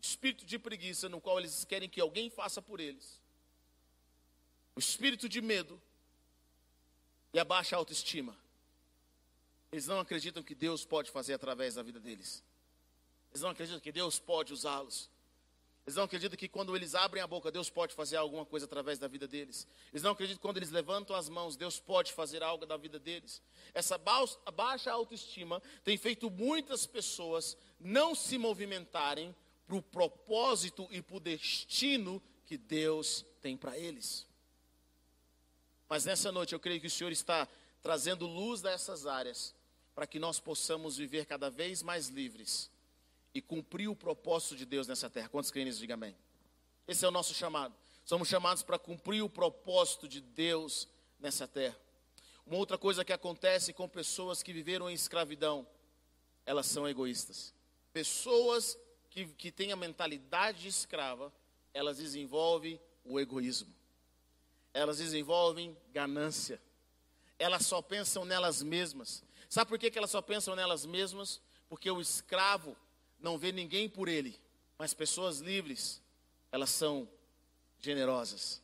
espírito 0.07 0.45
de 0.45 0.59
preguiça, 0.59 1.09
no 1.09 1.21
qual 1.21 1.39
eles 1.39 1.65
querem 1.65 1.89
que 1.89 2.01
alguém 2.01 2.31
faça 2.31 2.61
por 2.63 2.81
eles, 2.81 3.21
o 4.75 4.81
espírito 4.81 5.29
de 5.29 5.41
medo 5.41 5.81
e 7.33 7.39
a 7.39 7.45
baixa 7.45 7.77
autoestima. 7.77 8.37
Eles 9.73 9.87
não 9.87 10.01
acreditam 10.01 10.43
que 10.43 10.55
Deus 10.55 10.85
pode 10.85 11.11
fazer 11.11 11.35
através 11.35 11.75
da 11.75 11.83
vida 11.83 11.99
deles. 11.99 12.43
Eles 13.31 13.43
não 13.43 13.51
acreditam 13.51 13.81
que 13.81 13.93
Deus 13.93 14.19
pode 14.19 14.53
usá-los. 14.53 15.11
Eles 15.87 15.97
não 15.97 16.05
acreditam 16.05 16.37
que 16.37 16.49
quando 16.49 16.75
eles 16.75 16.95
abrem 16.95 17.23
a 17.23 17.27
boca, 17.27 17.51
Deus 17.51 17.71
pode 17.71 17.95
fazer 17.95 18.17
alguma 18.17 18.45
coisa 18.45 18.67
através 18.67 18.99
da 18.99 19.07
vida 19.07 19.29
deles. 19.29 19.69
Eles 19.93 20.03
não 20.03 20.13
acreditam 20.13 20.39
que 20.39 20.43
quando 20.43 20.57
eles 20.57 20.71
levantam 20.71 21.15
as 21.15 21.29
mãos, 21.29 21.57
Deus 21.57 21.79
pode 21.79 22.13
fazer 22.13 22.43
algo 22.43 22.67
da 22.67 22.77
vida 22.77 22.99
deles. 22.99 23.41
Essa 23.73 23.97
baixa 23.97 24.91
autoestima 24.91 25.63
tem 25.85 25.97
feito 25.97 26.29
muitas 26.31 26.87
pessoas 26.87 27.57
não 27.79 28.15
se 28.15 28.37
movimentarem 28.37 29.35
para 29.66 29.76
o 29.76 29.82
propósito 29.82 30.87
e 30.90 31.02
para 31.02 31.16
o 31.16 31.20
destino 31.20 32.23
que 32.46 32.56
Deus 32.56 33.25
tem 33.40 33.56
para 33.56 33.76
eles. 33.76 34.26
Mas 35.88 36.04
nessa 36.04 36.30
noite 36.32 36.52
eu 36.52 36.61
creio 36.61 36.80
que 36.80 36.87
o 36.87 36.90
Senhor 36.90 37.12
está 37.12 37.49
trazendo 37.82 38.26
luz 38.26 38.62
nessas 38.62 39.06
áreas 39.06 39.54
para 39.94 40.06
que 40.06 40.18
nós 40.18 40.38
possamos 40.38 40.96
viver 40.96 41.26
cada 41.26 41.49
vez 41.50 41.82
mais 41.82 42.08
livres 42.08 42.70
e 43.35 43.40
cumprir 43.40 43.88
o 43.88 43.96
propósito 43.96 44.56
de 44.56 44.64
Deus 44.64 44.87
nessa 44.87 45.11
terra. 45.11 45.28
Quantos 45.28 45.50
creem 45.50 45.66
nisso? 45.66 45.80
Diga 45.80 45.94
amém. 45.94 46.16
Esse 46.87 47.04
é 47.04 47.08
o 47.08 47.12
nosso 47.12 47.35
chamado. 47.35 47.75
Somos 48.04 48.28
chamados 48.28 48.62
para 48.62 48.78
cumprir 48.78 49.23
o 49.23 49.28
propósito 49.28 50.08
de 50.08 50.20
Deus 50.20 50.88
nessa 51.18 51.46
terra. 51.46 51.76
Uma 52.46 52.56
outra 52.56 52.78
coisa 52.78 53.04
que 53.04 53.12
acontece 53.12 53.73
com 53.73 53.88
pessoas 53.88 54.42
que 54.42 54.52
viveram 54.52 54.88
em 54.88 54.94
escravidão, 54.94 55.66
elas 56.44 56.66
são 56.66 56.88
egoístas. 56.88 57.52
Pessoas 57.92 58.78
que, 59.16 59.25
que 59.28 59.50
têm 59.50 59.73
a 59.73 59.76
mentalidade 59.76 60.61
de 60.61 60.68
escrava, 60.68 61.32
elas 61.73 61.96
desenvolvem 61.96 62.78
o 63.02 63.18
egoísmo. 63.18 63.75
Elas 64.75 64.99
desenvolvem 64.99 65.75
ganância. 65.90 66.61
Elas 67.38 67.64
só 67.64 67.80
pensam 67.80 68.26
nelas 68.26 68.62
mesmas. 68.62 69.25
Sabe 69.49 69.70
por 69.70 69.78
que, 69.78 69.90
que 69.90 69.96
elas 69.96 70.11
só 70.11 70.20
pensam 70.20 70.54
nelas 70.54 70.85
mesmas? 70.85 71.40
Porque 71.66 71.90
o 71.90 71.99
escravo, 71.99 72.76
não 73.18 73.38
vê 73.38 73.52
ninguém 73.52 73.88
por 73.88 74.06
ele, 74.06 74.38
mas 74.76 74.92
pessoas 74.92 75.38
livres, 75.38 76.02
elas 76.52 76.68
são 76.68 77.08
generosas. 77.78 78.62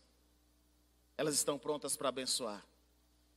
Elas 1.17 1.35
estão 1.35 1.59
prontas 1.59 1.97
para 1.97 2.11
abençoar. 2.11 2.63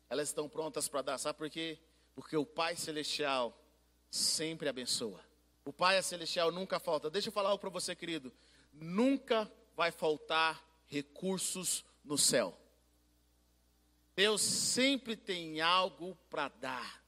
Elas 0.09 0.27
estão 0.27 0.49
prontas 0.49 0.89
para 0.89 1.01
dar. 1.01 1.17
Sabe 1.17 1.37
por 1.37 1.49
quê? 1.49 1.79
Porque 2.13 2.35
o 2.35 2.45
Pai 2.45 2.75
Celestial 2.75 3.57
sempre 4.11 4.67
abençoa. 4.67 5.23
O 5.65 5.73
Pai 5.73 6.01
Celestial 6.03 6.51
nunca 6.51 6.79
falta. 6.79 7.09
Deixa 7.09 7.29
eu 7.29 7.33
falar 7.33 7.49
algo 7.49 7.59
para 7.59 7.71
você, 7.71 7.95
querido. 7.95 8.31
Nunca 8.71 9.51
vai 9.75 9.91
faltar 9.91 10.63
recursos 10.85 11.83
no 12.03 12.19
céu. 12.19 12.55
Deus 14.15 14.41
sempre 14.41 15.15
tem 15.15 15.59
algo 15.61 16.15
para 16.29 16.49
dar. 16.49 17.03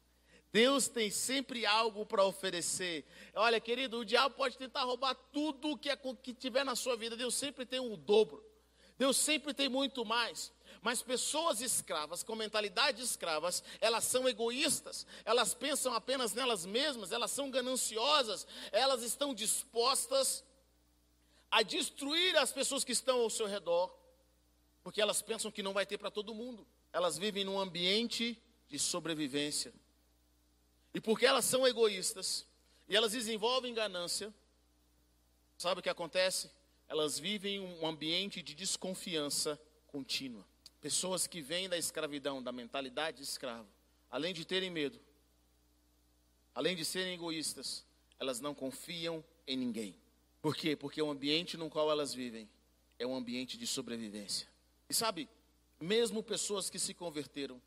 Deus 0.51 0.87
tem 0.87 1.11
sempre 1.11 1.67
algo 1.67 2.03
para 2.03 2.23
oferecer. 2.23 3.05
Olha, 3.35 3.59
querido, 3.59 3.99
o 3.99 4.05
diabo 4.05 4.33
pode 4.33 4.57
tentar 4.57 4.83
roubar 4.83 5.13
tudo 5.13 5.77
que, 5.77 5.89
é, 5.89 5.95
que 5.95 6.33
tiver 6.33 6.65
na 6.65 6.75
sua 6.75 6.97
vida. 6.97 7.15
Deus 7.15 7.35
sempre 7.35 7.63
tem 7.63 7.79
o 7.79 7.93
um 7.93 7.95
dobro. 7.95 8.43
Deus 8.97 9.17
sempre 9.17 9.53
tem 9.53 9.69
muito 9.69 10.03
mais. 10.03 10.51
Mas 10.81 11.01
pessoas 11.01 11.61
escravas, 11.61 12.23
com 12.23 12.35
mentalidade 12.35 13.01
escravas, 13.01 13.63
elas 13.81 14.03
são 14.03 14.27
egoístas, 14.27 15.05
elas 15.25 15.53
pensam 15.53 15.93
apenas 15.93 16.33
nelas 16.33 16.65
mesmas, 16.65 17.11
elas 17.11 17.31
são 17.31 17.49
gananciosas, 17.49 18.47
elas 18.71 19.03
estão 19.03 19.33
dispostas 19.33 20.43
a 21.49 21.61
destruir 21.63 22.37
as 22.37 22.51
pessoas 22.51 22.83
que 22.83 22.91
estão 22.91 23.21
ao 23.21 23.29
seu 23.29 23.47
redor, 23.47 23.95
porque 24.83 25.01
elas 25.01 25.21
pensam 25.21 25.51
que 25.51 25.63
não 25.63 25.73
vai 25.73 25.85
ter 25.85 25.97
para 25.97 26.11
todo 26.11 26.35
mundo. 26.35 26.65
Elas 26.93 27.17
vivem 27.17 27.43
num 27.43 27.59
ambiente 27.59 28.41
de 28.69 28.79
sobrevivência. 28.79 29.73
E 30.93 31.01
porque 31.01 31.25
elas 31.25 31.45
são 31.45 31.67
egoístas 31.67 32.45
e 32.87 32.95
elas 32.95 33.11
desenvolvem 33.11 33.73
ganância, 33.73 34.33
sabe 35.57 35.79
o 35.79 35.83
que 35.83 35.89
acontece? 35.89 36.49
Elas 36.87 37.19
vivem 37.19 37.59
um 37.59 37.85
ambiente 37.85 38.41
de 38.41 38.55
desconfiança 38.55 39.59
contínua. 39.87 40.45
Pessoas 40.81 41.25
que 41.25 41.41
vêm 41.41 41.67
da 41.67 41.77
escravidão, 41.77 42.41
da 42.41 42.51
mentalidade 42.51 43.17
de 43.17 43.23
escravo, 43.23 43.67
além 44.09 44.33
de 44.33 44.45
terem 44.45 44.69
medo, 44.69 44.99
além 46.53 46.75
de 46.75 46.85
serem 46.85 47.13
egoístas, 47.13 47.85
elas 48.19 48.39
não 48.39 48.53
confiam 48.53 49.23
em 49.45 49.57
ninguém. 49.57 49.95
Por 50.41 50.55
quê? 50.55 50.75
Porque 50.75 51.01
o 51.01 51.09
ambiente 51.09 51.57
no 51.57 51.69
qual 51.69 51.89
elas 51.89 52.13
vivem 52.13 52.49
é 52.99 53.05
um 53.05 53.15
ambiente 53.15 53.57
de 53.57 53.65
sobrevivência. 53.65 54.47
E 54.89 54.93
sabe, 54.93 55.27
mesmo 55.79 56.23
pessoas 56.23 56.69
que 56.69 56.79
se 56.79 56.93
converteram, 56.93 57.61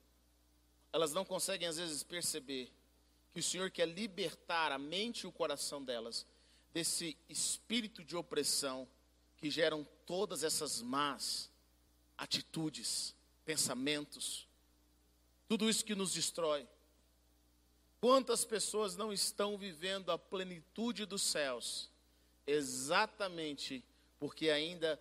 elas 0.93 1.13
não 1.13 1.25
conseguem 1.25 1.69
às 1.69 1.77
vezes 1.77 2.03
perceber 2.03 2.73
que 3.33 3.41
o 3.41 3.43
Senhor 3.43 3.71
quer 3.71 3.87
libertar 3.87 4.73
a 4.73 4.79
mente 4.79 5.23
e 5.23 5.27
o 5.27 5.33
coração 5.33 5.83
delas 5.83 6.27
desse 6.73 7.17
espírito 7.29 8.05
de 8.05 8.17
opressão 8.17 8.89
que 9.37 9.51
geram 9.51 9.87
todas 10.05 10.43
essas 10.43 10.83
más 10.83 11.50
atitudes, 12.21 13.17
pensamentos, 13.47 14.47
tudo 15.49 15.69
isso 15.71 15.85
que 15.85 15.95
nos 15.95 16.13
destrói. 16.13 16.69
Quantas 17.99 18.45
pessoas 18.45 18.95
não 18.95 19.11
estão 19.11 19.57
vivendo 19.57 20.13
a 20.13 20.19
plenitude 20.19 21.07
dos 21.07 21.23
céus 21.23 21.91
exatamente 22.47 23.83
porque 24.19 24.51
ainda 24.51 25.01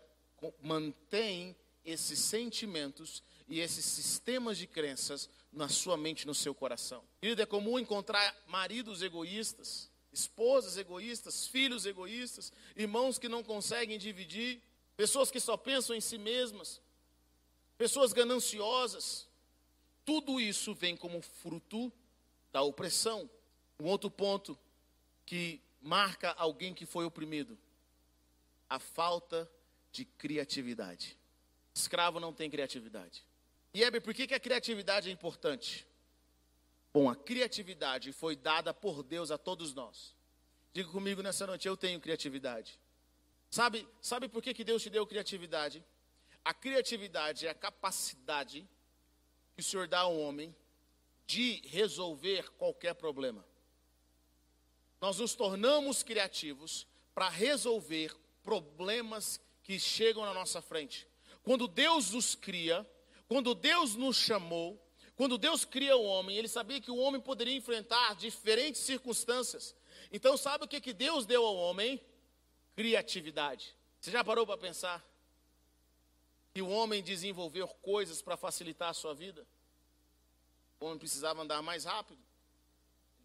mantêm 0.61 1.55
esses 1.83 2.19
sentimentos 2.19 3.21
e 3.49 3.59
esses 3.59 3.83
sistemas 3.83 4.57
de 4.57 4.65
crenças 4.65 5.29
na 5.51 5.67
sua 5.67 5.97
mente, 5.97 6.25
no 6.25 6.33
seu 6.33 6.55
coração. 6.55 7.03
Querido, 7.19 7.41
é 7.41 7.45
comum 7.45 7.77
encontrar 7.77 8.35
maridos 8.47 9.01
egoístas, 9.01 9.91
esposas 10.11 10.77
egoístas, 10.77 11.47
filhos 11.47 11.85
egoístas, 11.85 12.51
irmãos 12.75 13.17
que 13.17 13.27
não 13.27 13.43
conseguem 13.43 13.97
dividir, 13.97 14.61
pessoas 14.95 15.29
que 15.29 15.39
só 15.39 15.57
pensam 15.57 15.95
em 15.95 16.01
si 16.01 16.17
mesmas, 16.17 16.81
pessoas 17.79 18.11
gananciosas. 18.11 19.25
Tudo 20.03 20.39
isso 20.39 20.75
vem 20.75 20.97
como 20.97 21.21
fruto 21.21 21.91
da 22.51 22.61
opressão. 22.61 23.29
Um 23.79 23.85
outro 23.85 24.11
ponto 24.11 24.59
que 25.25 25.61
marca 25.81 26.31
alguém 26.31 26.73
que 26.73 26.85
foi 26.85 27.05
oprimido: 27.05 27.57
a 28.69 28.77
falta 28.77 29.49
de 29.93 30.03
criatividade. 30.03 31.17
Escravo 31.73 32.19
não 32.19 32.33
tem 32.33 32.49
criatividade. 32.49 33.25
E 33.73 33.81
Heber, 33.81 34.01
por 34.01 34.13
que, 34.13 34.27
que 34.27 34.33
a 34.33 34.39
criatividade 34.39 35.09
é 35.09 35.13
importante? 35.13 35.87
Bom, 36.93 37.09
a 37.09 37.15
criatividade 37.15 38.11
foi 38.11 38.35
dada 38.35 38.73
por 38.73 39.03
Deus 39.03 39.31
a 39.31 39.37
todos 39.37 39.73
nós. 39.73 40.13
Diga 40.73 40.89
comigo 40.89 41.21
nessa 41.21 41.47
noite, 41.47 41.67
eu 41.67 41.77
tenho 41.77 41.99
criatividade. 41.99 42.77
Sabe, 43.49 43.87
sabe 44.01 44.27
por 44.27 44.41
que, 44.41 44.53
que 44.53 44.63
Deus 44.63 44.83
te 44.83 44.89
deu 44.89 45.07
criatividade? 45.07 45.85
A 46.49 46.53
criatividade 46.55 47.45
é 47.45 47.51
a 47.51 47.53
capacidade 47.53 48.67
que 49.53 49.61
o 49.61 49.63
Senhor 49.63 49.87
dá 49.87 49.99
ao 49.99 50.17
homem 50.17 50.55
de 51.27 51.61
resolver 51.67 52.49
qualquer 52.53 52.95
problema. 52.95 53.45
Nós 54.99 55.19
nos 55.19 55.35
tornamos 55.35 56.01
criativos 56.01 56.87
para 57.13 57.29
resolver 57.29 58.17
problemas 58.41 59.39
que 59.61 59.79
chegam 59.79 60.25
na 60.25 60.33
nossa 60.33 60.59
frente. 60.59 61.07
Quando 61.43 61.67
Deus 61.67 62.09
nos 62.09 62.33
cria, 62.33 62.83
quando 63.27 63.53
Deus 63.53 63.95
nos 63.95 64.17
chamou, 64.17 64.83
quando 65.15 65.37
Deus 65.37 65.63
cria 65.63 65.95
o 65.95 66.03
homem, 66.03 66.35
ele 66.35 66.47
sabia 66.47 66.81
que 66.81 66.89
o 66.89 66.97
homem 66.97 67.21
poderia 67.21 67.55
enfrentar 67.55 68.15
diferentes 68.15 68.81
circunstâncias. 68.81 69.75
Então, 70.11 70.35
sabe 70.35 70.65
o 70.65 70.67
que, 70.67 70.81
que 70.81 70.93
Deus 70.93 71.27
deu 71.27 71.45
ao 71.45 71.55
homem? 71.55 72.01
Criatividade. 72.75 73.77
Você 74.01 74.09
já 74.09 74.23
parou 74.23 74.47
para 74.47 74.57
pensar? 74.57 75.07
Que 76.59 76.63
o 76.63 76.67
homem 76.67 77.01
desenvolveu 77.01 77.65
coisas 77.69 78.21
para 78.21 78.35
facilitar 78.35 78.89
a 78.89 78.93
sua 78.93 79.13
vida? 79.13 79.47
O 80.77 80.87
homem 80.87 80.99
precisava 80.99 81.41
andar 81.41 81.61
mais 81.61 81.85
rápido, 81.85 82.19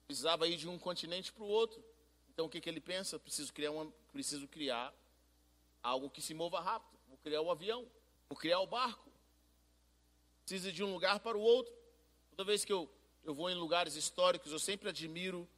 precisava 0.06 0.46
ir 0.46 0.56
de 0.56 0.68
um 0.68 0.78
continente 0.78 1.32
para 1.32 1.42
o 1.42 1.48
outro. 1.48 1.84
Então, 2.28 2.46
o 2.46 2.48
que, 2.48 2.60
que 2.60 2.68
ele 2.68 2.80
pensa? 2.80 3.18
Preciso 3.18 3.52
criar, 3.52 3.72
uma, 3.72 3.92
preciso 4.12 4.46
criar 4.46 4.94
algo 5.82 6.08
que 6.08 6.22
se 6.22 6.32
mova 6.32 6.60
rápido. 6.60 6.96
Vou 7.08 7.18
criar 7.18 7.40
o 7.40 7.50
avião, 7.50 7.90
vou 8.28 8.38
criar 8.38 8.60
o 8.60 8.68
barco 8.68 9.10
precisa 10.44 10.70
de 10.70 10.84
um 10.84 10.92
lugar 10.92 11.18
para 11.18 11.36
o 11.36 11.40
outro. 11.40 11.74
Toda 12.30 12.44
vez 12.44 12.64
que 12.64 12.72
eu, 12.72 12.88
eu 13.24 13.34
vou 13.34 13.50
em 13.50 13.56
lugares 13.56 13.96
históricos, 13.96 14.52
eu 14.52 14.60
sempre 14.60 14.90
admiro 14.90 15.48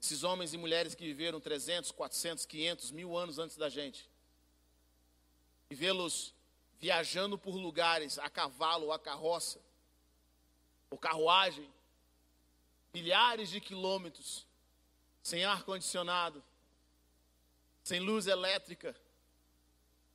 esses 0.00 0.22
homens 0.22 0.54
e 0.54 0.56
mulheres 0.56 0.94
que 0.94 1.04
viveram 1.04 1.40
300, 1.40 1.90
400, 1.90 2.46
500, 2.46 2.92
mil 2.92 3.16
anos 3.16 3.40
antes 3.40 3.56
da 3.56 3.68
gente. 3.68 4.08
E 5.68 5.74
vê-los 5.74 6.32
viajando 6.84 7.38
por 7.38 7.56
lugares 7.56 8.18
a 8.18 8.28
cavalo 8.28 8.92
a 8.92 8.98
carroça, 8.98 9.58
ou 10.90 10.98
carruagem, 10.98 11.66
milhares 12.92 13.48
de 13.48 13.58
quilômetros, 13.58 14.46
sem 15.22 15.46
ar-condicionado, 15.46 16.44
sem 17.82 18.00
luz 18.00 18.26
elétrica, 18.26 18.94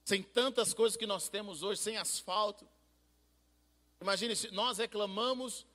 sem 0.05 0.21
tantas 0.21 0.71
coisas 0.71 0.95
que 0.95 1.07
nós 1.07 1.27
temos 1.27 1.63
hoje, 1.63 1.81
sem 1.81 1.97
asfalto. 1.97 2.69
Imagine 3.99 4.35
se 4.35 4.51
nós 4.51 4.77
reclamamos 4.77 5.65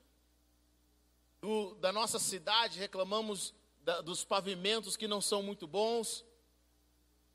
do, 1.40 1.74
da 1.74 1.92
nossa 1.92 2.20
cidade, 2.20 2.78
reclamamos 2.78 3.52
da, 3.82 4.00
dos 4.00 4.24
pavimentos 4.24 4.96
que 4.96 5.08
não 5.08 5.20
são 5.20 5.42
muito 5.42 5.66
bons, 5.66 6.24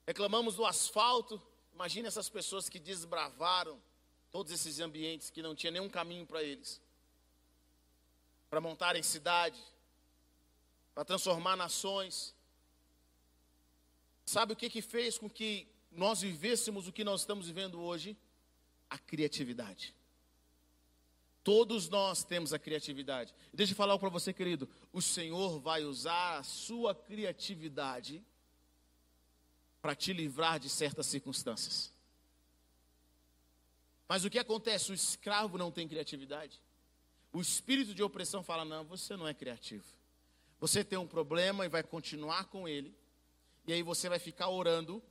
reclamamos 0.08 0.56
do 0.56 0.66
asfalto. 0.66 1.42
Imagine 1.80 2.10
essas 2.10 2.28
pessoas 2.28 2.68
que 2.68 2.78
desbravaram 2.78 3.82
todos 4.30 4.52
esses 4.52 4.82
ambientes 4.82 5.30
que 5.30 5.42
não 5.42 5.56
tinha 5.56 5.72
nenhum 5.72 5.88
caminho 5.88 6.26
para 6.26 6.44
eles, 6.44 6.82
para 8.50 8.60
montarem 8.60 9.02
cidade, 9.02 9.58
para 10.94 11.06
transformar 11.06 11.56
nações. 11.56 12.36
Sabe 14.26 14.52
o 14.52 14.58
que, 14.58 14.70
que 14.70 14.82
fez 14.82 15.18
com 15.18 15.30
que 15.30 15.70
nós 15.90 16.20
vivêssemos 16.20 16.86
o 16.86 16.92
que 16.92 17.06
nós 17.06 17.22
estamos 17.22 17.48
vivendo 17.48 17.80
hoje? 17.80 18.18
A 18.90 18.98
criatividade. 18.98 19.96
Todos 21.46 21.88
nós 21.88 22.26
temos 22.26 22.52
a 22.52 22.60
criatividade. 22.60 23.34
Deixa 23.54 23.72
eu 23.72 23.78
falar 23.78 23.98
para 23.98 24.10
você, 24.10 24.34
querido. 24.34 24.68
O 24.92 25.02
Senhor 25.02 25.62
vai 25.62 25.86
usar 25.86 26.40
a 26.40 26.44
sua 26.44 26.94
criatividade 26.94 28.22
para 29.82 29.96
te 29.96 30.14
livrar 30.14 30.60
de 30.60 30.70
certas 30.70 31.06
circunstâncias. 31.06 31.94
Mas 34.08 34.26
o 34.26 34.30
que 34.30 34.40
acontece? 34.40 34.92
O 34.92 34.96
escravo 34.96 35.58
não 35.58 35.72
tem 35.72 35.88
criatividade. 35.88 36.60
O 37.32 37.40
espírito 37.40 37.94
de 37.94 38.02
opressão 38.02 38.44
fala: 38.44 38.66
não, 38.66 38.84
você 38.84 39.16
não 39.16 39.28
é 39.28 39.34
criativo. 39.34 39.86
Você 40.60 40.84
tem 40.84 40.98
um 40.98 41.08
problema 41.08 41.66
e 41.66 41.70
vai 41.70 41.84
continuar 41.84 42.46
com 42.46 42.68
ele. 42.68 42.94
E 43.68 43.74
aí 43.74 43.84
você 43.84 44.10
vai 44.10 44.20
ficar 44.20 44.50
orando 44.50 45.02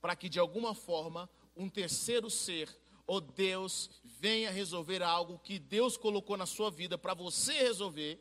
para 0.00 0.14
que 0.14 0.28
de 0.28 0.38
alguma 0.38 0.74
forma 0.74 1.28
um 1.56 1.68
terceiro 1.68 2.30
ser 2.30 2.68
ou 3.06 3.20
Deus 3.20 3.90
venha 4.02 4.50
resolver 4.50 5.02
algo 5.02 5.38
que 5.38 5.58
Deus 5.58 5.96
colocou 5.96 6.36
na 6.36 6.46
sua 6.46 6.70
vida 6.70 6.96
para 6.96 7.12
você 7.12 7.52
resolver, 7.52 8.18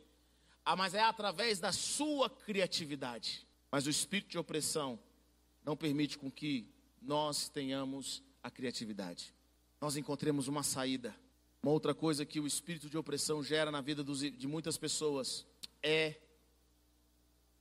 ah, 0.66 0.76
mas 0.76 0.94
é 0.94 1.02
através 1.02 1.60
da 1.60 1.72
sua 1.72 2.30
criatividade. 2.30 3.48
Mas 3.72 3.86
o 3.86 3.90
espírito 3.90 4.32
de 4.32 4.38
opressão 4.38 5.00
não 5.66 5.76
permite 5.76 6.18
com 6.18 6.30
que 6.30 6.68
nós 7.02 7.50
tenhamos 7.50 8.24
a 8.42 8.50
criatividade. 8.50 9.34
Nós 9.80 9.96
encontremos 9.96 10.48
uma 10.48 10.64
saída. 10.64 11.16
Uma 11.62 11.72
outra 11.72 11.94
coisa 11.94 12.26
que 12.26 12.40
o 12.40 12.48
espírito 12.48 12.90
de 12.90 12.98
opressão 12.98 13.44
gera 13.44 13.72
na 13.72 13.82
vida 13.82 14.04
de 14.04 14.48
muitas 14.48 14.78
pessoas 14.78 15.46
é 15.82 16.16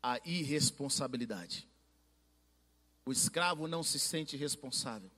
a 0.03 0.21
irresponsabilidade. 0.25 1.69
O 3.05 3.13
escravo 3.13 3.69
não 3.69 3.83
se 3.83 3.99
sente 3.99 4.37
responsável. 4.37 5.11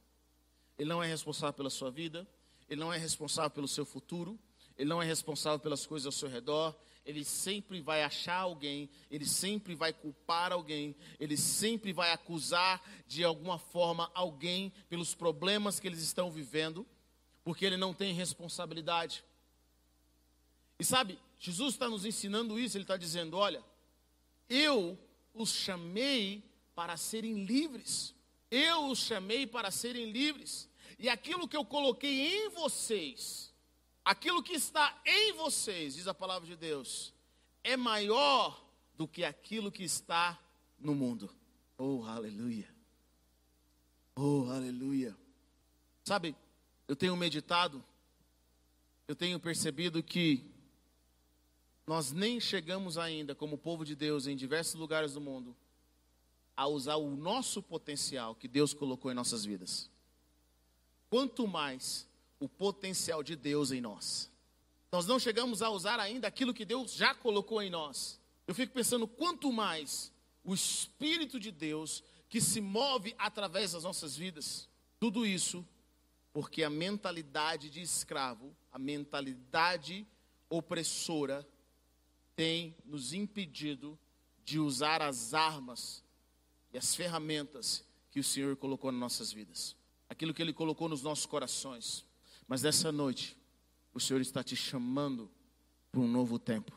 Ele 0.79 0.89
não 0.89 1.03
é 1.03 1.07
responsável 1.07 1.55
pela 1.55 1.71
sua 1.71 1.91
vida, 1.91 2.27
ele 2.69 2.81
não 2.81 2.93
é 2.93 2.99
responsável 2.99 3.51
pelo 3.51 3.69
seu 3.69 3.85
futuro, 3.85 4.39
ele 4.77 4.89
não 4.89 5.03
é 5.03 5.07
responsável 5.07 5.59
pelas 5.59 5.87
coisas 5.87 6.07
ao 6.07 6.13
seu 6.13 6.29
redor, 6.29 6.75
ele 7.05 7.25
sempre 7.25 7.81
vai 7.81 8.03
achar 8.03 8.37
alguém, 8.37 8.89
ele 9.11 9.27
sempre 9.27 9.75
vai 9.75 9.93
culpar 9.93 10.53
alguém, 10.53 10.97
ele 11.21 11.37
sempre 11.37 11.93
vai 11.93 12.13
acusar 12.13 12.83
de 13.07 13.23
alguma 13.23 13.59
forma 13.59 14.11
alguém 14.15 14.73
pelos 14.89 15.15
problemas 15.15 15.79
que 15.79 15.87
eles 15.87 16.01
estão 16.01 16.31
vivendo, 16.31 16.87
porque 17.43 17.65
ele 17.65 17.77
não 17.77 17.93
tem 17.93 18.15
responsabilidade. 18.15 19.25
E 20.79 20.85
sabe, 20.85 21.19
Jesus 21.39 21.75
está 21.75 21.89
nos 21.89 22.05
ensinando 22.05 22.59
isso, 22.59 22.77
ele 22.77 22.85
está 22.85 22.97
dizendo: 22.97 23.37
olha, 23.37 23.63
eu 24.49 24.99
os 25.33 25.51
chamei 25.51 26.43
para 26.75 26.97
serem 26.97 27.45
livres. 27.45 28.15
Eu 28.51 28.87
os 28.87 28.99
chamei 28.99 29.47
para 29.47 29.71
serem 29.71 30.11
livres. 30.11 30.69
E 30.99 31.09
aquilo 31.09 31.49
que 31.49 31.57
eu 31.57 31.65
coloquei 31.65 32.35
em 32.37 32.49
vocês, 32.51 33.54
aquilo 34.05 34.43
que 34.43 34.53
está 34.53 35.01
em 35.05 35.33
vocês, 35.33 35.95
diz 35.95 36.07
a 36.07 36.15
palavra 36.15 36.47
de 36.47 36.57
Deus, 36.57 37.15
é 37.63 37.77
maior 37.77 38.63
do 38.97 39.09
que 39.09 39.25
aquilo 39.25 39.73
que 39.73 39.83
está 39.83 40.39
no 40.79 40.95
mundo. 40.95 41.31
Oh, 41.79 42.05
aleluia. 42.05 42.69
Oh, 44.15 44.47
aleluia. 44.51 45.17
Sabe, 46.05 46.37
eu 46.87 46.95
tenho 46.95 47.17
meditado, 47.17 47.83
eu 49.09 49.17
tenho 49.17 49.41
percebido 49.41 50.03
que 50.03 50.45
nós 51.87 52.13
nem 52.13 52.41
chegamos 52.41 52.97
ainda, 52.97 53.35
como 53.35 53.59
povo 53.59 53.85
de 53.85 53.95
Deus, 53.95 54.27
em 54.27 54.37
diversos 54.37 54.75
lugares 54.75 55.15
do 55.15 55.21
mundo, 55.21 55.57
a 56.57 56.67
usar 56.67 56.97
o 56.97 57.17
nosso 57.17 57.63
potencial 57.63 58.35
que 58.35 58.47
Deus 58.47 58.73
colocou 58.73 59.11
em 59.11 59.15
nossas 59.15 59.45
vidas. 59.45 59.91
Quanto 61.11 61.47
mais 61.47 62.09
o 62.45 62.49
potencial 62.49 63.23
de 63.23 63.35
Deus 63.35 63.71
em 63.71 63.81
nós. 63.81 64.31
Nós 64.93 65.07
não 65.07 65.19
chegamos 65.19 65.63
a 65.63 65.71
usar 65.71 65.99
ainda 65.99 66.29
aquilo 66.29 66.55
que 66.55 66.65
Deus 66.65 66.93
já 66.93 67.15
colocou 67.15 67.61
em 67.63 67.71
nós. 67.71 68.21
Eu 68.47 68.55
fico 68.55 68.73
pensando 68.73 69.09
quanto 69.09 69.53
mais 69.53 70.13
o 70.45 70.55
Espírito 70.55 71.41
de 71.41 71.51
Deus 71.51 72.05
que 72.29 72.41
se 72.41 72.61
move 72.61 73.15
através 73.19 73.73
das 73.73 73.85
nossas 73.85 74.17
vidas. 74.17 74.69
Tudo 75.01 75.25
isso 75.25 75.67
porque 76.35 76.63
a 76.65 76.71
mentalidade 76.71 77.71
de 77.71 77.81
escravo, 77.81 78.55
a 78.73 78.79
mentalidade 78.79 80.07
opressora, 80.51 81.47
tem 82.35 82.77
nos 82.85 83.13
impedido 83.13 83.99
de 84.45 84.59
usar 84.59 85.01
as 85.01 85.33
armas 85.33 86.05
e 86.73 86.77
as 86.77 86.95
ferramentas 86.95 87.85
que 88.11 88.19
o 88.19 88.25
Senhor 88.25 88.57
colocou 88.57 88.91
nas 88.91 89.01
nossas 89.01 89.33
vidas, 89.33 89.77
aquilo 90.09 90.35
que 90.35 90.43
Ele 90.43 90.53
colocou 90.53 90.89
nos 90.89 91.03
nossos 91.03 91.25
corações. 91.25 92.05
Mas 92.47 92.63
nessa 92.63 92.93
noite, 92.93 93.37
o 93.93 94.01
Senhor 94.01 94.21
está 94.21 94.43
te 94.43 94.57
chamando 94.57 95.31
para 95.91 96.01
um 96.01 96.09
novo 96.09 96.39
tempo. 96.39 96.73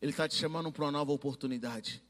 Ele 0.00 0.10
está 0.10 0.28
te 0.28 0.36
chamando 0.36 0.70
para 0.70 0.84
uma 0.84 0.92
nova 0.92 1.12
oportunidade. 1.12 2.02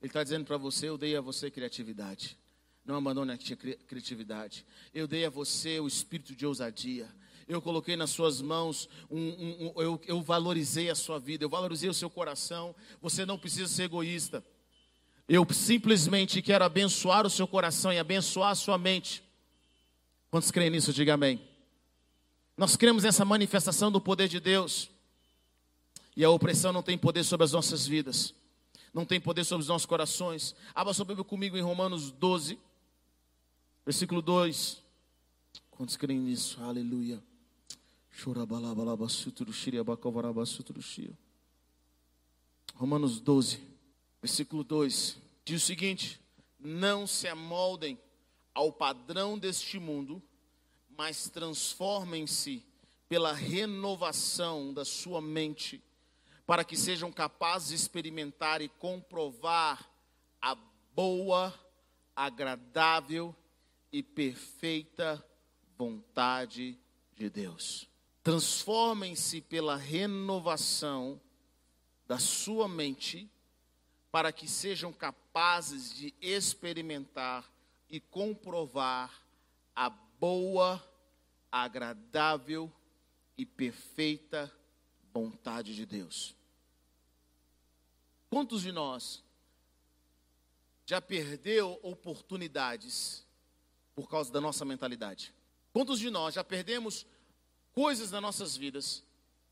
Ele 0.00 0.08
está 0.08 0.22
dizendo 0.22 0.44
para 0.44 0.56
você: 0.56 0.88
Eu 0.88 0.98
dei 0.98 1.16
a 1.16 1.20
você 1.20 1.50
criatividade. 1.50 2.38
Não 2.84 2.96
abandone 2.96 3.32
a 3.32 3.38
criatividade. 3.38 4.64
Eu 4.94 5.08
dei 5.08 5.26
a 5.26 5.30
você 5.30 5.80
o 5.80 5.88
espírito 5.88 6.34
de 6.34 6.46
ousadia. 6.46 7.08
Eu 7.48 7.60
coloquei 7.60 7.96
nas 7.96 8.10
suas 8.10 8.40
mãos, 8.40 8.88
um, 9.10 9.20
um, 9.20 9.66
um, 9.76 9.82
eu, 9.82 10.00
eu 10.06 10.22
valorizei 10.22 10.90
a 10.90 10.94
sua 10.94 11.18
vida, 11.18 11.44
eu 11.44 11.48
valorizei 11.48 11.88
o 11.88 11.94
seu 11.94 12.08
coração. 12.08 12.74
Você 13.00 13.26
não 13.26 13.38
precisa 13.38 13.68
ser 13.68 13.84
egoísta. 13.84 14.44
Eu 15.28 15.46
simplesmente 15.52 16.40
quero 16.40 16.64
abençoar 16.64 17.26
o 17.26 17.30
seu 17.30 17.46
coração 17.46 17.92
e 17.92 17.98
abençoar 17.98 18.50
a 18.50 18.54
sua 18.54 18.78
mente. 18.78 19.25
Quantos 20.30 20.50
creem 20.50 20.70
nisso? 20.70 20.92
Diga 20.92 21.14
amém. 21.14 21.40
Nós 22.56 22.76
cremos 22.76 23.04
nessa 23.04 23.24
manifestação 23.24 23.90
do 23.90 24.00
poder 24.00 24.28
de 24.28 24.40
Deus. 24.40 24.90
E 26.16 26.24
a 26.24 26.30
opressão 26.30 26.72
não 26.72 26.82
tem 26.82 26.96
poder 26.96 27.24
sobre 27.24 27.44
as 27.44 27.52
nossas 27.52 27.86
vidas. 27.86 28.34
Não 28.92 29.04
tem 29.04 29.20
poder 29.20 29.44
sobre 29.44 29.62
os 29.62 29.68
nossos 29.68 29.86
corações. 29.86 30.54
Abra 30.74 30.94
sua 30.94 31.04
Bíblia 31.04 31.24
comigo 31.24 31.56
em 31.56 31.62
Romanos 31.62 32.10
12, 32.10 32.58
versículo 33.84 34.22
2. 34.22 34.82
Quantos 35.70 35.96
creem 35.96 36.18
nisso? 36.18 36.58
Aleluia. 36.62 37.22
Romanos 42.74 43.20
12 43.20 43.76
versículo 44.26 44.64
2, 44.64 45.18
diz 45.44 45.62
o 45.62 45.66
seguinte: 45.66 46.20
Não 46.58 47.06
se 47.06 47.28
amoldem 47.28 47.96
ao 48.56 48.72
padrão 48.72 49.38
deste 49.38 49.78
mundo, 49.78 50.22
mas 50.96 51.28
transformem-se 51.28 52.64
pela 53.06 53.34
renovação 53.34 54.72
da 54.72 54.82
sua 54.82 55.20
mente, 55.20 55.84
para 56.46 56.64
que 56.64 56.74
sejam 56.74 57.12
capazes 57.12 57.68
de 57.68 57.74
experimentar 57.74 58.62
e 58.62 58.68
comprovar 58.70 59.86
a 60.40 60.56
boa, 60.94 61.52
agradável 62.16 63.36
e 63.92 64.02
perfeita 64.02 65.22
vontade 65.76 66.80
de 67.14 67.28
Deus. 67.28 67.86
Transformem-se 68.22 69.42
pela 69.42 69.76
renovação 69.76 71.20
da 72.06 72.18
sua 72.18 72.66
mente 72.66 73.30
para 74.10 74.32
que 74.32 74.48
sejam 74.48 74.94
capazes 74.94 75.94
de 75.94 76.14
experimentar 76.22 77.54
e 77.88 78.00
comprovar 78.00 79.22
a 79.74 79.88
boa, 79.88 80.82
agradável 81.50 82.72
e 83.36 83.44
perfeita 83.44 84.52
vontade 85.12 85.74
de 85.74 85.86
Deus. 85.86 86.34
Quantos 88.28 88.62
de 88.62 88.72
nós 88.72 89.22
já 90.84 91.00
perdeu 91.00 91.78
oportunidades 91.82 93.26
por 93.94 94.08
causa 94.08 94.32
da 94.32 94.40
nossa 94.40 94.64
mentalidade? 94.64 95.32
Quantos 95.72 95.98
de 95.98 96.10
nós 96.10 96.34
já 96.34 96.44
perdemos 96.44 97.06
coisas 97.72 98.10
nas 98.10 98.22
nossas 98.22 98.56
vidas 98.56 99.04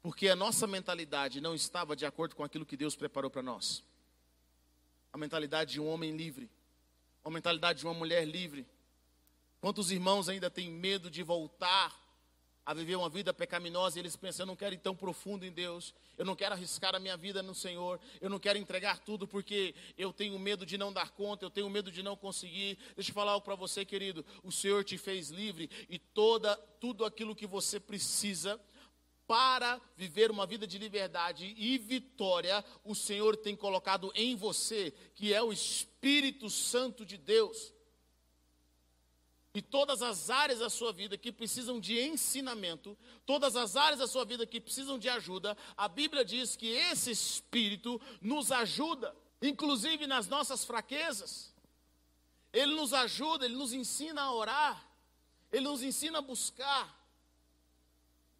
porque 0.02 0.28
a 0.28 0.36
nossa 0.36 0.66
mentalidade 0.66 1.40
não 1.40 1.54
estava 1.54 1.96
de 1.96 2.04
acordo 2.04 2.36
com 2.36 2.44
aquilo 2.44 2.66
que 2.66 2.76
Deus 2.76 2.94
preparou 2.94 3.30
para 3.30 3.42
nós? 3.42 3.82
a 5.14 5.16
mentalidade 5.16 5.74
de 5.74 5.80
um 5.80 5.86
homem 5.86 6.16
livre, 6.16 6.50
a 7.24 7.30
mentalidade 7.30 7.80
de 7.80 7.86
uma 7.86 7.94
mulher 7.94 8.26
livre. 8.26 8.66
Quantos 9.60 9.90
irmãos 9.90 10.28
ainda 10.28 10.50
têm 10.50 10.70
medo 10.70 11.10
de 11.10 11.22
voltar 11.22 12.04
a 12.66 12.72
viver 12.72 12.96
uma 12.96 13.10
vida 13.10 13.32
pecaminosa 13.32 13.98
e 13.98 14.00
eles 14.00 14.16
pensam, 14.16 14.44
eu 14.44 14.46
não 14.46 14.56
quero 14.56 14.74
ir 14.74 14.78
tão 14.78 14.96
profundo 14.96 15.44
em 15.44 15.52
Deus, 15.52 15.94
eu 16.16 16.24
não 16.24 16.34
quero 16.34 16.54
arriscar 16.54 16.94
a 16.94 16.98
minha 16.98 17.16
vida 17.16 17.42
no 17.42 17.54
Senhor, 17.54 18.00
eu 18.20 18.30
não 18.30 18.38
quero 18.38 18.58
entregar 18.58 18.98
tudo 19.00 19.28
porque 19.28 19.74
eu 19.98 20.12
tenho 20.12 20.38
medo 20.38 20.64
de 20.64 20.78
não 20.78 20.92
dar 20.92 21.10
conta, 21.10 21.44
eu 21.44 21.50
tenho 21.50 21.68
medo 21.68 21.90
de 21.90 22.02
não 22.02 22.16
conseguir. 22.16 22.78
Deixa 22.94 23.10
eu 23.10 23.14
falar 23.14 23.32
algo 23.32 23.44
para 23.44 23.54
você, 23.54 23.84
querido. 23.84 24.24
O 24.42 24.50
Senhor 24.50 24.82
te 24.82 24.96
fez 24.96 25.28
livre 25.30 25.68
e 25.90 25.98
toda 25.98 26.56
tudo 26.80 27.04
aquilo 27.04 27.34
que 27.34 27.46
você 27.46 27.78
precisa 27.78 28.58
para 29.26 29.80
viver 29.96 30.30
uma 30.30 30.46
vida 30.46 30.66
de 30.66 30.78
liberdade 30.78 31.54
e 31.56 31.78
vitória, 31.78 32.64
o 32.84 32.94
Senhor 32.94 33.36
tem 33.36 33.56
colocado 33.56 34.12
em 34.14 34.36
você, 34.36 34.92
que 35.14 35.32
é 35.32 35.42
o 35.42 35.52
Espírito 35.52 36.50
Santo 36.50 37.04
de 37.04 37.16
Deus 37.16 37.74
e 39.54 39.62
todas 39.62 40.02
as 40.02 40.30
áreas 40.30 40.58
da 40.58 40.68
sua 40.68 40.92
vida 40.92 41.16
que 41.16 41.30
precisam 41.30 41.78
de 41.78 42.00
ensinamento, 42.00 42.98
todas 43.24 43.54
as 43.54 43.76
áreas 43.76 44.00
da 44.00 44.08
sua 44.08 44.24
vida 44.24 44.44
que 44.44 44.60
precisam 44.60 44.98
de 44.98 45.08
ajuda, 45.08 45.56
a 45.76 45.86
Bíblia 45.86 46.24
diz 46.24 46.56
que 46.56 46.66
esse 46.66 47.12
Espírito 47.12 48.00
nos 48.20 48.50
ajuda, 48.50 49.14
inclusive 49.40 50.08
nas 50.08 50.26
nossas 50.26 50.64
fraquezas. 50.64 51.54
Ele 52.52 52.74
nos 52.74 52.92
ajuda, 52.92 53.44
ele 53.44 53.54
nos 53.54 53.72
ensina 53.72 54.22
a 54.22 54.34
orar, 54.34 54.88
ele 55.52 55.64
nos 55.64 55.84
ensina 55.84 56.18
a 56.18 56.22
buscar. 56.22 57.03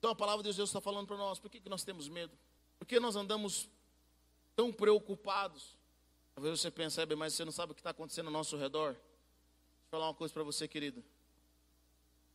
Então 0.04 0.12
a 0.12 0.14
palavra 0.14 0.42
de 0.42 0.54
Deus 0.54 0.68
está 0.68 0.82
falando 0.82 1.06
para 1.06 1.16
nós: 1.16 1.38
por 1.38 1.50
que, 1.50 1.58
que 1.58 1.68
nós 1.70 1.82
temos 1.82 2.10
medo? 2.10 2.36
Por 2.78 2.86
que 2.86 3.00
nós 3.00 3.16
andamos 3.16 3.70
tão 4.54 4.70
preocupados? 4.70 5.78
Talvez 6.34 6.60
você 6.60 6.70
pense, 6.70 7.00
mas 7.16 7.32
você 7.32 7.42
não 7.42 7.50
sabe 7.50 7.72
o 7.72 7.74
que 7.74 7.80
está 7.80 7.88
acontecendo 7.88 8.26
ao 8.26 8.32
nosso 8.32 8.54
redor 8.58 8.94
falar 9.90 10.08
uma 10.08 10.14
coisa 10.14 10.34
para 10.34 10.42
você, 10.42 10.68
querido. 10.68 11.02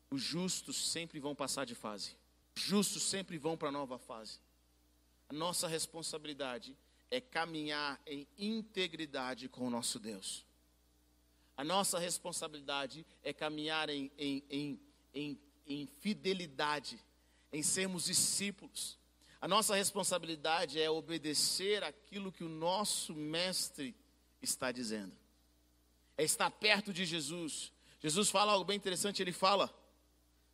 Os 0.09 0.19
justos 0.19 0.83
sempre 0.89 1.19
vão 1.19 1.35
passar 1.35 1.63
de 1.63 1.75
fase. 1.75 2.17
Os 2.57 2.63
justos 2.63 3.03
sempre 3.03 3.37
vão 3.37 3.55
para 3.55 3.69
a 3.69 3.71
nova 3.71 3.99
fase. 3.99 4.39
A 5.29 5.33
nossa 5.33 5.67
responsabilidade 5.67 6.75
é 7.11 7.21
caminhar 7.21 8.01
em 8.07 8.27
integridade 8.35 9.47
com 9.47 9.67
o 9.67 9.69
nosso 9.69 9.99
Deus. 9.99 10.43
A 11.55 11.63
nossa 11.63 11.99
responsabilidade 11.99 13.05
é 13.21 13.31
caminhar 13.31 13.91
em, 13.91 14.11
em, 14.17 14.43
em, 14.49 14.79
em, 15.13 15.39
em 15.67 15.85
fidelidade, 15.85 16.99
em 17.51 17.63
sermos 17.63 18.05
discípulos. 18.05 18.97
A 19.41 19.47
nossa 19.47 19.75
responsabilidade 19.75 20.79
é 20.81 20.89
obedecer 20.89 21.83
aquilo 21.83 22.31
que 22.31 22.43
o 22.43 22.49
nosso 22.49 23.13
mestre 23.13 23.95
está 24.41 24.71
dizendo 24.71 25.15
é 26.19 26.23
estar 26.23 26.51
perto 26.51 26.91
de 26.91 27.05
Jesus. 27.05 27.71
Jesus 28.01 28.29
fala 28.29 28.51
algo 28.51 28.65
bem 28.65 28.75
interessante, 28.75 29.21
ele 29.21 29.31
fala: 29.31 29.73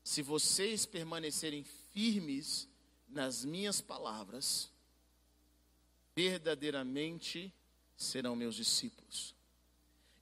Se 0.03 0.21
vocês 0.21 0.85
permanecerem 0.85 1.63
firmes 1.91 2.69
nas 3.09 3.43
minhas 3.43 3.81
palavras, 3.81 4.71
verdadeiramente 6.15 7.51
serão 7.97 8.35
meus 8.35 8.55
discípulos. 8.55 9.33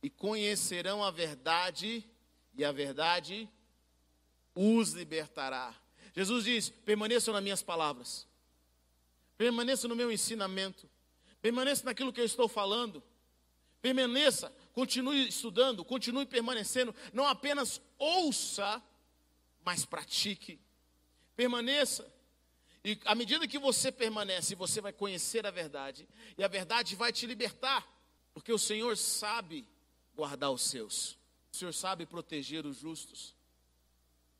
E 0.01 0.09
conhecerão 0.09 1.03
a 1.03 1.11
verdade, 1.11 2.09
e 2.55 2.63
a 2.63 2.71
verdade 2.71 3.49
os 4.55 4.93
libertará. 4.93 5.75
Jesus 6.13 6.45
diz: 6.45 6.69
permaneçam 6.69 7.33
nas 7.33 7.43
minhas 7.43 7.61
palavras, 7.61 8.27
permaneçam 9.37 9.89
no 9.89 9.95
meu 9.95 10.11
ensinamento, 10.11 10.89
permaneçam 11.41 11.85
naquilo 11.85 12.13
que 12.13 12.21
eu 12.21 12.25
estou 12.25 12.47
falando, 12.47 13.03
permaneça 13.81 14.53
continue 14.73 15.27
estudando, 15.27 15.85
continue 15.85 16.25
permanecendo, 16.25 16.93
não 17.13 17.25
apenas 17.25 17.79
ouça, 17.97 18.81
mas 19.63 19.85
pratique. 19.85 20.59
Permaneça. 21.35 22.11
E 22.83 22.99
à 23.05 23.15
medida 23.15 23.47
que 23.47 23.57
você 23.57 23.91
permanece, 23.91 24.55
você 24.55 24.81
vai 24.81 24.91
conhecer 24.91 25.45
a 25.45 25.51
verdade, 25.51 26.07
e 26.37 26.43
a 26.43 26.47
verdade 26.47 26.95
vai 26.95 27.13
te 27.13 27.25
libertar, 27.25 27.87
porque 28.33 28.51
o 28.51 28.59
Senhor 28.59 28.97
sabe 28.97 29.65
guardar 30.15 30.51
os 30.51 30.63
seus, 30.63 31.17
o 31.53 31.55
Senhor 31.55 31.73
sabe 31.73 32.05
proteger 32.05 32.65
os 32.65 32.77
justos. 32.77 33.33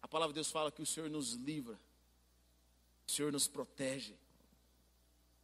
A 0.03 0.07
palavra 0.07 0.33
de 0.33 0.35
Deus 0.35 0.51
fala 0.51 0.69
que 0.69 0.81
o 0.81 0.85
Senhor 0.85 1.09
nos 1.09 1.31
livra, 1.31 1.79
o 3.07 3.11
Senhor 3.11 3.31
nos 3.31 3.47
protege. 3.47 4.15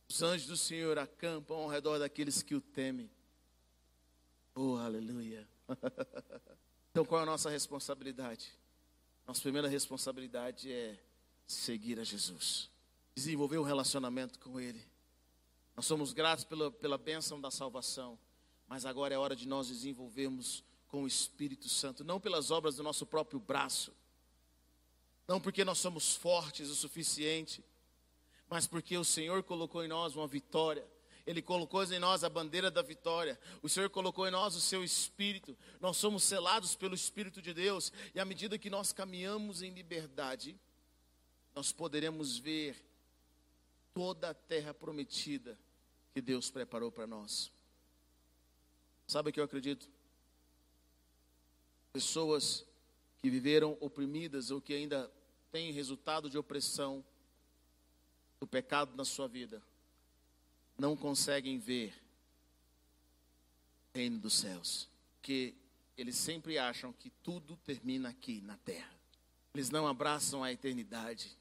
Os 0.10 0.22
anjos 0.22 0.48
do 0.48 0.58
Senhor 0.58 1.00
acampam 1.00 1.56
ao 1.56 1.70
redor 1.70 1.98
daqueles 1.98 2.44
que 2.44 2.54
o 2.54 2.60
temem. 2.60 3.10
Oh, 4.54 4.76
aleluia. 4.76 5.48
então, 6.92 7.06
qual 7.06 7.22
é 7.22 7.24
a 7.24 7.26
nossa 7.26 7.50
responsabilidade? 7.50 8.52
Nossa 9.26 9.42
primeira 9.42 9.70
responsabilidade 9.70 10.72
é 10.72 11.00
seguir 11.48 11.98
a 11.98 12.04
Jesus, 12.04 12.70
desenvolver 13.16 13.60
um 13.60 13.64
relacionamento 13.64 14.40
com 14.40 14.60
Ele. 14.60 14.86
Nós 15.74 15.86
somos 15.86 16.12
gratos 16.12 16.44
pela, 16.44 16.70
pela 16.70 16.98
bênção 16.98 17.40
da 17.40 17.50
salvação, 17.50 18.20
mas 18.68 18.86
agora 18.86 19.16
é 19.16 19.18
hora 19.18 19.38
de 19.38 19.48
nós 19.48 19.70
desenvolvermos 19.70 20.66
com 20.90 21.04
o 21.04 21.08
Espírito 21.08 21.70
Santo, 21.70 22.04
não 22.04 22.20
pelas 22.20 22.52
obras 22.52 22.76
do 22.76 22.84
nosso 22.84 23.06
próprio 23.06 23.40
braço, 23.40 23.94
não 25.30 25.40
porque 25.40 25.64
nós 25.64 25.78
somos 25.78 26.14
fortes 26.14 26.68
o 26.70 26.76
suficiente, 26.76 27.64
mas 28.50 28.68
porque 28.68 28.98
o 28.98 29.06
Senhor 29.06 29.42
colocou 29.44 29.82
em 29.82 29.88
nós 29.88 30.14
uma 30.18 30.28
vitória 30.28 30.86
ele 31.30 31.44
colocou 31.44 31.84
em 31.84 32.00
nós 32.00 32.24
a 32.24 32.30
bandeira 32.30 32.72
da 32.72 32.82
vitória. 32.82 33.40
O 33.62 33.70
Senhor 33.70 33.88
colocou 33.92 34.28
em 34.28 34.32
nós 34.32 34.56
o 34.56 34.60
seu 34.60 34.84
espírito. 34.84 35.56
Nós 35.80 35.96
somos 35.96 36.24
selados 36.24 36.76
pelo 36.76 36.96
Espírito 36.96 37.40
de 37.40 37.54
Deus. 37.54 37.94
E 38.16 38.20
à 38.20 38.26
medida 38.26 38.58
que 38.58 38.68
nós 38.68 38.92
caminhamos 38.92 39.62
em 39.62 39.72
liberdade, 39.72 40.60
nós 41.54 41.72
poderemos 41.72 42.40
ver 42.40 42.84
toda 43.94 44.32
a 44.32 44.34
terra 44.34 44.74
prometida 44.74 45.56
que 46.16 46.20
Deus 46.20 46.50
preparou 46.50 46.92
para 46.92 47.06
nós. 47.06 47.52
Sabe 49.06 49.30
o 49.30 49.34
que 49.34 49.40
eu 49.40 49.44
acredito? 49.44 49.88
Pessoas 51.94 52.66
que 53.20 53.30
viveram 53.30 53.78
oprimidas 53.80 54.50
ou 54.50 54.60
que 54.60 54.74
ainda 54.74 55.12
têm 55.52 55.72
resultado 55.72 56.30
de 56.30 56.38
opressão 56.38 57.04
do 58.40 58.48
pecado 58.48 58.96
na 58.96 59.04
sua 59.04 59.28
vida 59.28 59.62
não 60.80 60.96
conseguem 60.96 61.60
ver 61.60 61.94
o 63.94 63.98
reino 63.98 64.18
dos 64.18 64.34
céus, 64.34 64.90
que 65.22 65.54
eles 65.98 66.16
sempre 66.16 66.58
acham 66.58 66.94
que 66.94 67.10
tudo 67.22 67.58
termina 67.58 68.10
aqui 68.10 68.40
na 68.42 68.58
terra. 68.58 68.90
Eles 69.54 69.70
não 69.70 69.86
abraçam 69.88 70.44
a 70.44 70.52
eternidade. 70.52 71.38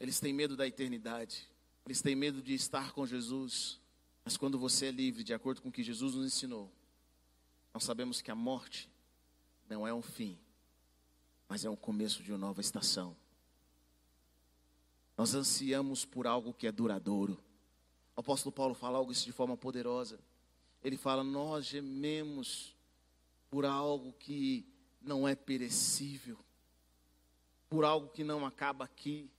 Eles 0.00 0.18
têm 0.18 0.32
medo 0.32 0.56
da 0.56 0.66
eternidade. 0.66 1.48
Eles 1.86 2.02
têm 2.02 2.16
medo 2.16 2.42
de 2.42 2.54
estar 2.54 2.92
com 2.92 3.06
Jesus. 3.06 3.78
Mas 4.24 4.36
quando 4.36 4.58
você 4.58 4.86
é 4.86 4.90
livre, 4.90 5.22
de 5.22 5.32
acordo 5.32 5.62
com 5.62 5.68
o 5.68 5.72
que 5.72 5.84
Jesus 5.84 6.14
nos 6.14 6.26
ensinou, 6.26 6.72
nós 7.72 7.84
sabemos 7.84 8.20
que 8.20 8.30
a 8.30 8.34
morte 8.34 8.90
não 9.68 9.86
é 9.86 9.94
um 9.94 10.02
fim, 10.02 10.38
mas 11.48 11.64
é 11.64 11.70
um 11.70 11.76
começo 11.76 12.22
de 12.22 12.32
uma 12.32 12.38
nova 12.38 12.60
estação. 12.60 13.16
Nós 15.16 15.34
ansiamos 15.34 16.04
por 16.04 16.26
algo 16.26 16.52
que 16.52 16.66
é 16.66 16.72
duradouro. 16.72 17.42
O 18.16 18.20
apóstolo 18.20 18.52
Paulo 18.52 18.74
fala 18.74 18.98
algo 18.98 19.12
isso 19.12 19.24
de 19.24 19.32
forma 19.32 19.56
poderosa. 19.56 20.18
Ele 20.82 20.96
fala: 20.96 21.22
Nós 21.22 21.66
gememos 21.66 22.74
por 23.50 23.64
algo 23.64 24.12
que 24.12 24.66
não 25.00 25.26
é 25.28 25.34
perecível, 25.34 26.38
por 27.68 27.84
algo 27.84 28.08
que 28.08 28.24
não 28.24 28.44
acaba 28.44 28.84
aqui. 28.84 29.30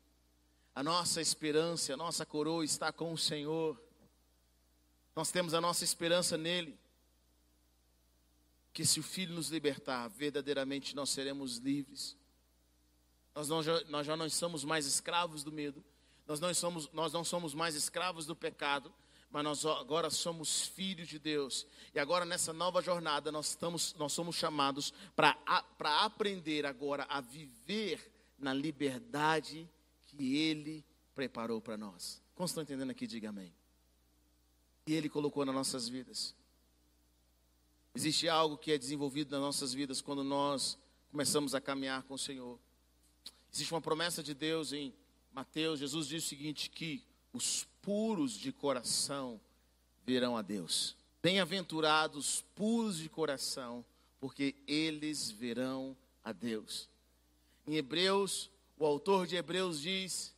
A 0.73 0.83
nossa 0.83 1.21
esperança, 1.21 1.93
a 1.93 1.97
nossa 1.97 2.25
coroa 2.25 2.63
está 2.63 2.91
com 2.91 3.13
o 3.13 3.17
Senhor. 3.17 3.81
Nós 5.15 5.31
temos 5.31 5.53
a 5.53 5.61
nossa 5.61 5.83
esperança 5.83 6.37
nele. 6.37 6.77
Que 8.73 8.85
se 8.85 8.99
o 8.99 9.03
Filho 9.03 9.35
nos 9.35 9.49
libertar, 9.49 10.09
verdadeiramente 10.09 10.93
nós 10.93 11.09
seremos 11.09 11.57
livres. 11.57 12.17
Nós, 13.35 13.49
não, 13.49 13.61
nós 13.89 14.07
já 14.07 14.15
não 14.15 14.29
somos 14.29 14.63
mais 14.63 14.85
escravos 14.85 15.43
do 15.43 15.51
medo, 15.51 15.83
nós 16.25 16.39
não 16.39 16.53
somos, 16.53 16.89
nós 16.93 17.11
não 17.11 17.23
somos 17.23 17.53
mais 17.53 17.75
escravos 17.75 18.25
do 18.25 18.35
pecado, 18.35 18.91
mas 19.29 19.43
nós 19.43 19.65
agora 19.65 20.09
somos 20.09 20.67
filhos 20.67 21.09
de 21.09 21.19
Deus. 21.19 21.67
E 21.93 21.99
agora 21.99 22.23
nessa 22.23 22.53
nova 22.53 22.81
jornada 22.81 23.33
nós, 23.33 23.49
estamos, 23.49 23.93
nós 23.95 24.13
somos 24.13 24.37
chamados 24.37 24.93
para 25.13 25.37
aprender 26.05 26.65
agora 26.65 27.05
a 27.09 27.19
viver 27.19 28.09
na 28.39 28.53
liberdade 28.53 29.69
que 30.05 30.37
Ele 30.37 30.85
preparou 31.13 31.59
para 31.59 31.77
nós. 31.77 32.21
Como 32.33 32.45
estão 32.45 32.63
entendendo 32.63 32.91
aqui? 32.91 33.05
Diga 33.05 33.29
amém. 33.29 33.53
E 34.87 34.93
Ele 34.93 35.09
colocou 35.09 35.45
nas 35.45 35.53
nossas 35.53 35.89
vidas. 35.89 36.33
Existe 37.93 38.29
algo 38.29 38.57
que 38.57 38.71
é 38.71 38.77
desenvolvido 38.77 39.31
nas 39.31 39.41
nossas 39.41 39.73
vidas 39.73 40.01
quando 40.01 40.23
nós 40.23 40.77
começamos 41.11 41.53
a 41.53 41.59
caminhar 41.59 42.03
com 42.03 42.13
o 42.13 42.19
Senhor. 42.19 42.59
Existe 43.55 43.73
uma 43.73 43.79
promessa 43.79 44.21
de 44.21 44.33
Deus 44.33 44.73
em 44.73 44.93
Mateus, 45.31 45.79
Jesus 45.79 46.09
diz 46.09 46.25
o 46.25 46.27
seguinte: 46.27 46.69
que 46.69 47.01
os 47.31 47.65
puros 47.81 48.33
de 48.33 48.51
coração 48.51 49.39
verão 50.05 50.35
a 50.35 50.41
Deus. 50.41 50.97
Bem-aventurados 51.23 52.43
puros 52.53 52.97
de 52.97 53.07
coração, 53.07 53.85
porque 54.19 54.55
eles 54.67 55.31
verão 55.31 55.95
a 56.21 56.33
Deus. 56.33 56.89
Em 57.65 57.75
Hebreus 57.75 58.51
o 58.77 58.85
autor 58.85 59.25
de 59.25 59.37
Hebreus 59.37 59.79
diz 59.79 60.35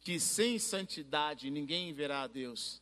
que 0.00 0.18
sem 0.18 0.58
santidade 0.58 1.50
ninguém 1.50 1.92
verá 1.92 2.22
a 2.22 2.26
Deus. 2.26 2.80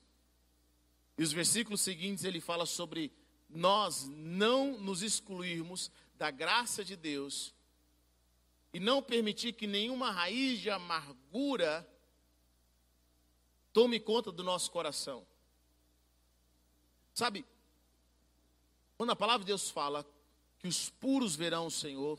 E 1.18 1.24
os 1.24 1.32
versículos 1.32 1.80
seguintes 1.80 2.22
ele 2.22 2.40
fala 2.40 2.66
sobre 2.66 3.10
nós 3.50 4.08
não 4.08 4.78
nos 4.78 5.02
excluirmos 5.02 5.90
da 6.16 6.30
graça 6.30 6.84
de 6.84 6.94
Deus 6.94 7.52
e 8.72 8.80
não 8.80 9.02
permitir 9.02 9.52
que 9.52 9.66
nenhuma 9.66 10.10
raiz 10.10 10.60
de 10.60 10.70
amargura 10.70 11.86
tome 13.72 14.00
conta 14.00 14.32
do 14.32 14.42
nosso 14.42 14.70
coração. 14.70 15.26
Sabe, 17.14 17.44
quando 18.96 19.10
a 19.10 19.16
palavra 19.16 19.40
de 19.40 19.48
Deus 19.48 19.70
fala 19.70 20.06
que 20.58 20.68
os 20.68 20.88
puros 20.88 21.36
verão 21.36 21.66
o 21.66 21.70
Senhor, 21.70 22.18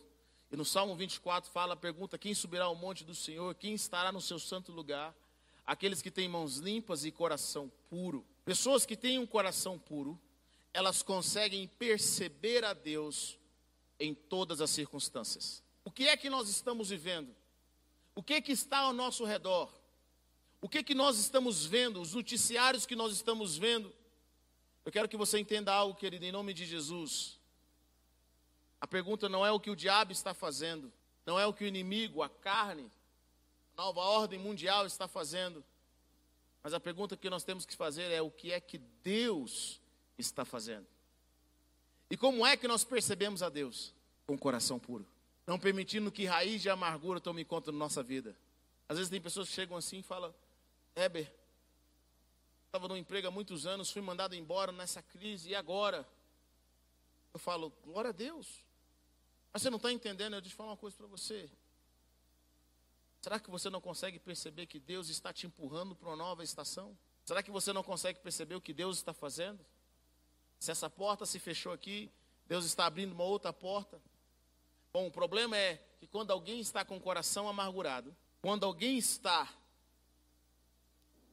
e 0.51 0.55
no 0.55 0.63
Salmo 0.63 0.95
24 0.95 1.49
fala, 1.49 1.75
pergunta: 1.75 2.17
quem 2.17 2.35
subirá 2.35 2.65
ao 2.65 2.75
monte 2.75 3.03
do 3.03 3.15
Senhor? 3.15 3.55
Quem 3.55 3.73
estará 3.73 4.11
no 4.11 4.21
seu 4.21 4.37
santo 4.37 4.71
lugar? 4.71 5.15
Aqueles 5.65 6.01
que 6.01 6.11
têm 6.11 6.27
mãos 6.27 6.57
limpas 6.57 7.05
e 7.05 7.11
coração 7.11 7.71
puro. 7.89 8.23
Pessoas 8.45 8.85
que 8.85 8.97
têm 8.97 9.17
um 9.17 9.25
coração 9.25 9.79
puro, 9.79 10.19
elas 10.73 11.01
conseguem 11.01 11.67
perceber 11.67 12.63
a 12.65 12.73
Deus 12.73 13.39
em 13.99 14.13
todas 14.13 14.59
as 14.59 14.69
circunstâncias. 14.69 15.62
O 15.84 15.91
que 15.91 16.08
é 16.08 16.15
que 16.15 16.30
nós 16.30 16.50
estamos 16.50 16.89
vivendo? 16.89 17.36
O 18.15 18.24
que 18.24 18.36
é 18.36 18.41
que 18.41 18.52
está 18.52 18.80
ao 18.80 18.93
nosso 18.93 19.26
redor? 19.26 19.72
O 20.62 20.69
que 20.69 20.78
é 20.78 20.84
que 20.84 20.96
nós 20.96 21.17
estamos 21.17 21.65
vendo? 21.65 22.00
Os 22.00 22.13
noticiários 22.13 22.86
que 22.86 22.96
nós 22.96 23.12
estamos 23.12 23.58
vendo? 23.58 23.93
Eu 24.86 24.91
quero 24.91 25.10
que 25.10 25.17
você 25.17 25.39
entenda 25.39 25.74
algo, 25.74 25.96
querido, 25.96 26.26
em 26.26 26.32
nome 26.32 26.54
de 26.54 26.65
Jesus. 26.65 27.39
A 28.80 28.88
pergunta 28.88 29.28
não 29.28 29.46
é 29.46 29.52
o 29.52 29.60
que 29.60 29.69
o 29.69 29.76
diabo 29.76 30.12
está 30.12 30.34
fazendo, 30.34 30.91
não 31.26 31.39
é 31.39 31.46
o 31.46 31.54
que 31.54 31.63
o 31.63 31.67
inimigo, 31.67 32.22
a 32.22 32.30
carne, 32.30 32.89
a 33.78 33.82
nova 33.82 34.02
ordem 34.02 34.39
mundial 34.39 34.86
está 34.86 35.08
fazendo. 35.08 35.63
Mas 36.62 36.74
a 36.74 36.80
pergunta 36.80 37.17
que 37.17 37.30
nós 37.30 37.43
temos 37.43 37.65
que 37.65 37.76
fazer 37.76 38.12
é 38.12 38.22
o 38.22 38.32
que 38.32 38.52
é 38.52 38.60
que 38.60 38.78
Deus 38.78 39.82
está 40.17 40.46
fazendo. 40.46 40.88
E 42.10 42.15
como 42.15 42.46
é 42.46 42.56
que 42.56 42.67
nós 42.67 42.84
percebemos 42.84 43.41
a 43.41 43.50
Deus? 43.50 43.93
Com 44.26 44.36
o 44.36 44.39
coração 44.39 44.80
puro. 44.80 45.06
Não 45.45 45.60
permitindo 45.60 46.12
que 46.12 46.25
raiz 46.25 46.62
de 46.62 46.69
amargura 46.69 47.19
tome 47.19 47.43
conta 47.43 47.71
da 47.71 47.77
nossa 47.77 48.01
vida. 48.01 48.36
Às 48.88 48.97
vezes 48.97 49.10
tem 49.10 49.21
pessoas 49.21 49.49
que 49.49 49.56
chegam 49.56 49.75
assim 49.75 49.99
e 49.99 50.03
falam, 50.03 50.34
Heber, 50.95 51.32
estava 52.65 52.88
no 52.88 52.97
emprego 52.97 53.27
há 53.27 53.32
muitos 53.32 53.65
anos, 53.65 53.91
fui 53.91 54.01
mandado 54.01 54.36
embora 54.36 54.71
nessa 54.71 55.01
crise, 55.01 55.49
e 55.49 55.56
agora? 55.56 56.08
Eu 57.34 57.39
falo, 57.39 57.71
glória 57.84 58.10
a 58.10 58.13
Deus. 58.13 58.63
Mas 59.51 59.62
você 59.62 59.69
não 59.69 59.77
está 59.77 59.91
entendendo, 59.91 60.36
eu 60.36 60.41
te 60.41 60.53
falar 60.53 60.71
uma 60.71 60.77
coisa 60.77 60.95
para 60.95 61.08
você. 61.08 61.49
Será 63.21 63.39
que 63.39 63.49
você 63.49 63.69
não 63.69 63.79
consegue 63.79 64.19
perceber 64.19 64.65
que 64.65 64.79
Deus 64.79 65.10
está 65.10 65.32
te 65.32 65.47
empurrando 65.47 65.95
para 65.95 66.10
uma 66.10 66.15
nova 66.15 66.43
estação? 66.43 66.97
Será 67.23 67.41
que 67.41 67.51
você 67.51 67.71
não 67.71 67.84
consegue 67.84 68.19
perceber 68.19 68.56
o 68.56 68.62
que 68.62 68.73
Deus 68.73 68.97
está 68.97 69.13
fazendo? 69.13 69.65
Se 70.60 70.71
essa 70.71 70.89
porta 70.89 71.25
se 71.25 71.39
fechou 71.39 71.71
aqui, 71.71 72.12
Deus 72.47 72.65
está 72.65 72.86
abrindo 72.86 73.13
uma 73.13 73.23
outra 73.23 73.53
porta. 73.53 74.01
Bom, 74.93 75.08
o 75.08 75.12
problema 75.12 75.58
é 75.58 75.84
que 75.99 76.06
quando 76.06 76.29
alguém 76.29 76.60
está 76.60 76.86
com 76.86 76.97
o 76.97 77.01
coração 77.01 77.47
amargurado, 77.47 78.15
quando 78.43 78.63
alguém 78.63 78.95
está 78.95 79.51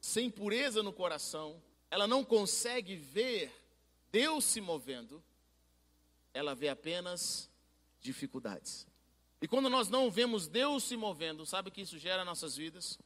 sem 0.01 0.31
pureza 0.31 0.81
no 0.81 0.91
coração, 0.91 1.61
ela 1.91 2.07
não 2.07 2.25
consegue 2.25 2.95
ver 2.95 3.53
Deus 4.11 4.45
se 4.45 4.59
movendo, 4.59 5.23
ela 6.33 6.55
vê 6.55 6.69
apenas 6.69 7.51
dificuldades. 7.99 8.87
E 9.39 9.47
quando 9.47 9.69
nós 9.69 9.89
não 9.89 10.09
vemos 10.09 10.47
Deus 10.47 10.83
se 10.83 10.97
movendo, 10.97 11.45
sabe 11.45 11.69
o 11.69 11.71
que 11.71 11.81
isso 11.81 11.99
gera 11.99 12.23
em 12.23 12.25
nossas 12.25 12.57
vidas? 12.57 12.97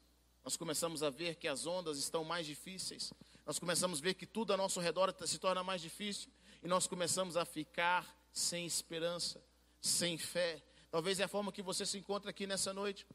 Nós 0.42 0.56
começamos 0.56 1.04
a 1.04 1.10
ver 1.10 1.36
que 1.36 1.50
as 1.50 1.66
ondas 1.66 1.98
estão 1.98 2.24
mais 2.24 2.46
difíceis, 2.46 3.12
nós 3.46 3.60
começamos 3.60 4.00
a 4.00 4.02
ver 4.02 4.14
que 4.14 4.26
tudo 4.26 4.52
ao 4.52 4.58
nosso 4.58 4.80
redor 4.80 5.14
se 5.28 5.38
torna 5.38 5.66
mais 5.66 5.82
difícil, 5.82 6.32
e 6.64 6.68
nós 6.70 6.88
começamos 6.88 7.36
a 7.36 7.44
ficar 7.44 8.18
sem 8.32 8.66
esperança, 8.66 9.44
sem 9.86 10.18
fé. 10.18 10.62
Talvez 10.90 11.20
é 11.20 11.24
a 11.24 11.28
forma 11.28 11.52
que 11.52 11.62
você 11.62 11.86
se 11.86 11.98
encontra 11.98 12.32
aqui 12.32 12.48
nessa 12.48 12.74
noite. 12.74 13.06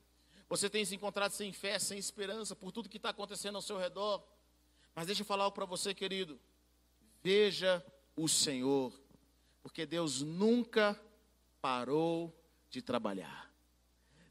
Você 0.49 0.71
tem 0.71 0.85
se 0.85 0.95
encontrado 0.95 1.33
sem 1.33 1.53
fé, 1.53 1.79
sem 1.79 1.99
esperança, 1.99 2.55
por 2.55 2.71
tudo 2.71 2.89
que 2.89 2.97
está 2.97 3.11
acontecendo 3.11 3.57
ao 3.57 3.63
seu 3.63 3.77
redor. 3.77 4.23
Mas 4.95 5.07
deixa 5.07 5.23
eu 5.23 5.27
falar 5.27 5.45
algo 5.45 5.55
para 5.55 5.65
você, 5.65 5.93
querido. 5.93 6.39
Veja 7.23 7.85
o 8.17 8.29
Senhor, 8.29 8.93
porque 9.63 9.85
Deus 9.85 10.23
nunca 10.23 11.01
parou 11.61 12.35
de 12.71 12.81
trabalhar. 12.81 13.50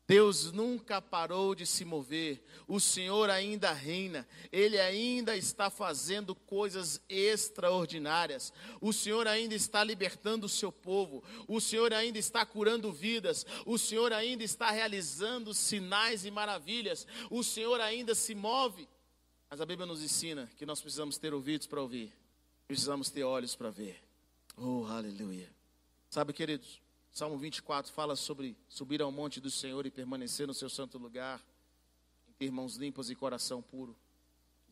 Deus 0.09 0.51
nunca 0.51 0.99
parou 0.99 1.53
de 1.53 1.67
se 1.67 1.85
mover, 1.85 2.43
o 2.67 2.79
Senhor 2.79 3.29
ainda 3.29 3.71
reina, 3.71 4.27
Ele 4.51 4.79
ainda 4.79 5.37
está 5.37 5.69
fazendo 5.69 6.33
coisas 6.33 6.99
extraordinárias, 7.07 8.51
o 8.81 8.91
Senhor 8.91 9.27
ainda 9.27 9.53
está 9.53 9.83
libertando 9.83 10.47
o 10.47 10.49
seu 10.49 10.71
povo, 10.71 11.23
o 11.47 11.61
Senhor 11.61 11.93
ainda 11.93 12.17
está 12.17 12.43
curando 12.43 12.91
vidas, 12.91 13.45
o 13.67 13.77
Senhor 13.77 14.11
ainda 14.11 14.43
está 14.43 14.71
realizando 14.71 15.53
sinais 15.53 16.25
e 16.25 16.31
maravilhas, 16.31 17.05
o 17.29 17.43
Senhor 17.43 17.79
ainda 17.79 18.15
se 18.15 18.33
move. 18.33 18.89
Mas 19.47 19.61
a 19.61 19.65
Bíblia 19.65 19.85
nos 19.85 20.01
ensina 20.01 20.49
que 20.57 20.65
nós 20.65 20.81
precisamos 20.81 21.19
ter 21.19 21.35
ouvidos 21.35 21.67
para 21.67 21.81
ouvir, 21.81 22.11
precisamos 22.67 23.11
ter 23.11 23.23
olhos 23.23 23.55
para 23.55 23.69
ver. 23.69 24.01
Oh, 24.57 24.85
aleluia. 24.85 25.47
Sabe, 26.09 26.33
queridos, 26.33 26.81
Salmo 27.19 27.37
24 27.37 27.91
fala 27.91 28.15
sobre 28.15 28.55
subir 28.69 29.01
ao 29.01 29.11
monte 29.11 29.41
do 29.41 29.51
Senhor 29.51 29.85
e 29.85 29.91
permanecer 29.91 30.47
no 30.47 30.53
seu 30.53 30.69
santo 30.69 30.97
lugar, 30.97 31.45
ter 32.37 32.49
mãos 32.49 32.77
limpas 32.77 33.09
e 33.09 33.15
coração 33.15 33.61
puro. 33.61 33.93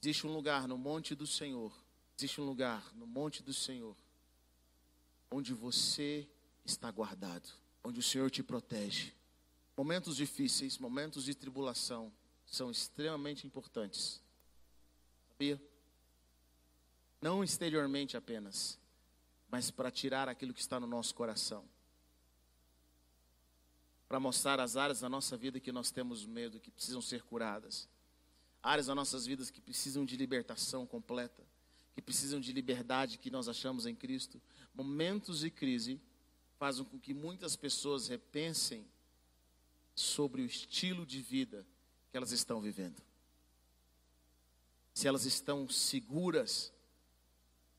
Existe 0.01 0.25
um 0.25 0.33
lugar 0.33 0.65
no 0.65 0.77
monte 0.77 1.13
do 1.13 1.27
Senhor, 1.27 1.73
existe 2.17 2.39
um 2.39 2.45
lugar 2.45 2.89
no 2.95 3.05
monte 3.05 3.43
do 3.43 3.53
Senhor, 3.53 3.97
onde 5.29 5.53
você 5.53 6.25
está 6.63 6.89
guardado, 6.89 7.49
onde 7.83 7.99
o 7.99 8.03
Senhor 8.03 8.31
te 8.31 8.41
protege. 8.41 9.11
Momentos 9.75 10.15
difíceis, 10.15 10.77
momentos 10.77 11.25
de 11.25 11.35
tribulação 11.35 12.13
são 12.45 12.71
extremamente 12.71 13.45
importantes. 13.45 14.21
Sabia? 15.27 15.61
Não 17.21 17.43
exteriormente 17.43 18.15
apenas, 18.15 18.79
mas 19.51 19.69
para 19.69 19.91
tirar 19.91 20.29
aquilo 20.29 20.53
que 20.53 20.61
está 20.61 20.79
no 20.79 20.87
nosso 20.87 21.13
coração 21.13 21.67
para 24.07 24.19
mostrar 24.19 24.59
as 24.59 24.77
áreas 24.77 25.01
da 25.01 25.09
nossa 25.09 25.35
vida 25.35 25.59
que 25.59 25.71
nós 25.71 25.91
temos 25.91 26.25
medo, 26.25 26.59
que 26.59 26.71
precisam 26.71 27.01
ser 27.01 27.23
curadas. 27.23 27.89
Áreas 28.63 28.87
das 28.87 28.95
nossas 28.95 29.25
vidas 29.25 29.49
que 29.49 29.61
precisam 29.61 30.05
de 30.05 30.15
libertação 30.15 30.85
completa, 30.85 31.43
que 31.93 32.01
precisam 32.01 32.39
de 32.39 32.53
liberdade 32.53 33.17
que 33.17 33.29
nós 33.29 33.47
achamos 33.47 33.85
em 33.85 33.95
Cristo. 33.95 34.41
Momentos 34.73 35.39
de 35.39 35.49
crise 35.49 35.99
fazem 36.57 36.85
com 36.85 36.99
que 36.99 37.13
muitas 37.13 37.55
pessoas 37.55 38.07
repensem 38.07 38.85
sobre 39.93 40.41
o 40.41 40.45
estilo 40.45 41.05
de 41.05 41.21
vida 41.21 41.65
que 42.09 42.17
elas 42.17 42.31
estão 42.31 42.61
vivendo. 42.61 43.01
Se 44.93 45.07
elas 45.07 45.25
estão 45.25 45.67
seguras 45.69 46.71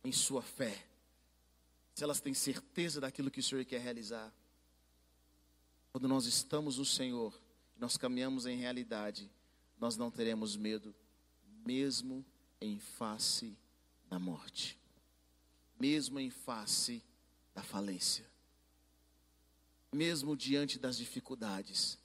em 0.05 0.13
sua 0.13 0.43
fé, 0.43 0.87
se 1.95 2.05
elas 2.05 2.21
têm 2.21 2.35
certeza 2.35 3.01
daquilo 3.01 3.31
que 3.31 3.41
o 3.41 3.43
Senhor 3.43 3.65
quer 3.65 3.81
realizar. 3.81 4.33
Quando 5.93 6.09
nós 6.09 6.27
estamos 6.27 6.79
no 6.79 6.85
Senhor, 6.85 7.39
nós 7.79 7.97
caminhamos 7.97 8.47
em 8.47 8.57
realidade, 8.57 9.31
nós 9.79 9.97
não 9.97 10.11
teremos 10.11 10.57
medo, 10.57 10.95
mesmo 11.65 12.25
em 12.61 12.79
face 12.79 13.57
da 14.09 14.19
morte, 14.19 14.79
mesmo 15.79 16.19
em 16.19 16.31
face 16.31 17.03
da 17.55 17.63
falência, 17.63 18.27
mesmo 19.93 20.37
diante 20.37 20.79
das 20.79 20.97
dificuldades, 20.97 21.99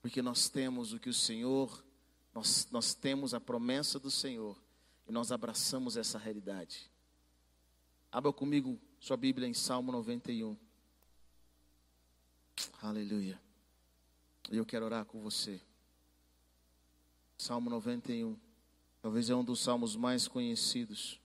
porque 0.00 0.20
nós 0.20 0.48
temos 0.48 0.92
o 0.92 0.98
que 0.98 1.08
o 1.08 1.14
Senhor, 1.14 1.84
nós, 2.34 2.66
nós 2.70 2.94
temos 2.94 3.34
a 3.34 3.40
promessa 3.40 4.00
do 4.00 4.10
Senhor 4.10 4.60
e 5.06 5.12
nós 5.12 5.30
abraçamos 5.30 5.96
essa 5.96 6.18
realidade. 6.18 6.90
Abra 8.10 8.32
comigo 8.32 8.78
sua 8.98 9.16
Bíblia 9.16 9.46
em 9.46 9.54
Salmo 9.54 9.92
91. 9.92 10.56
Aleluia. 12.80 13.40
E 14.50 14.56
eu 14.56 14.66
quero 14.66 14.84
orar 14.84 15.04
com 15.04 15.20
você. 15.20 15.60
Salmo 17.38 17.70
91. 17.70 18.36
Talvez 19.00 19.30
é 19.30 19.34
um 19.34 19.44
dos 19.44 19.60
salmos 19.60 19.96
mais 19.96 20.28
conhecidos. 20.28 21.20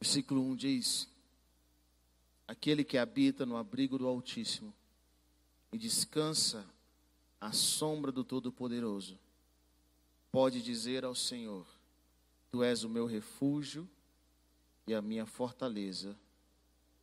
Versículo 0.00 0.42
1 0.42 0.56
diz: 0.56 1.08
Aquele 2.48 2.82
que 2.82 2.98
habita 2.98 3.46
no 3.46 3.56
abrigo 3.56 3.98
do 3.98 4.06
Altíssimo 4.06 4.74
e 5.72 5.78
descansa 5.78 6.66
à 7.40 7.52
sombra 7.52 8.10
do 8.10 8.24
Todo-Poderoso, 8.24 9.18
pode 10.30 10.62
dizer 10.62 11.04
ao 11.04 11.14
Senhor: 11.14 11.66
Tu 12.50 12.62
és 12.62 12.84
o 12.84 12.88
meu 12.88 13.06
refúgio 13.06 13.88
e 14.86 14.94
a 14.94 15.00
minha 15.00 15.26
fortaleza, 15.26 16.18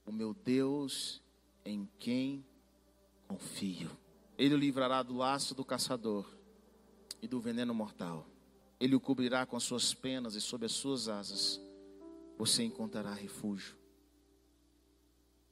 o 0.06 0.12
meu 0.12 0.34
Deus 0.34 1.22
em 1.64 1.88
quem 1.98 2.46
confio. 3.30 3.92
Ele 4.38 4.56
o 4.56 4.58
livrará 4.58 5.04
do 5.04 5.16
laço 5.16 5.54
do 5.54 5.64
caçador 5.64 6.28
e 7.22 7.28
do 7.28 7.40
veneno 7.40 7.74
mortal. 7.74 8.28
Ele 8.80 8.96
o 8.96 9.00
cobrirá 9.00 9.46
com 9.46 9.56
as 9.56 9.64
suas 9.64 9.94
penas 9.94 10.34
e 10.34 10.42
sob 10.42 10.66
as 10.66 10.72
suas 10.72 11.08
asas 11.08 11.62
você 12.38 12.64
encontrará 12.64 13.14
refúgio. 13.14 13.78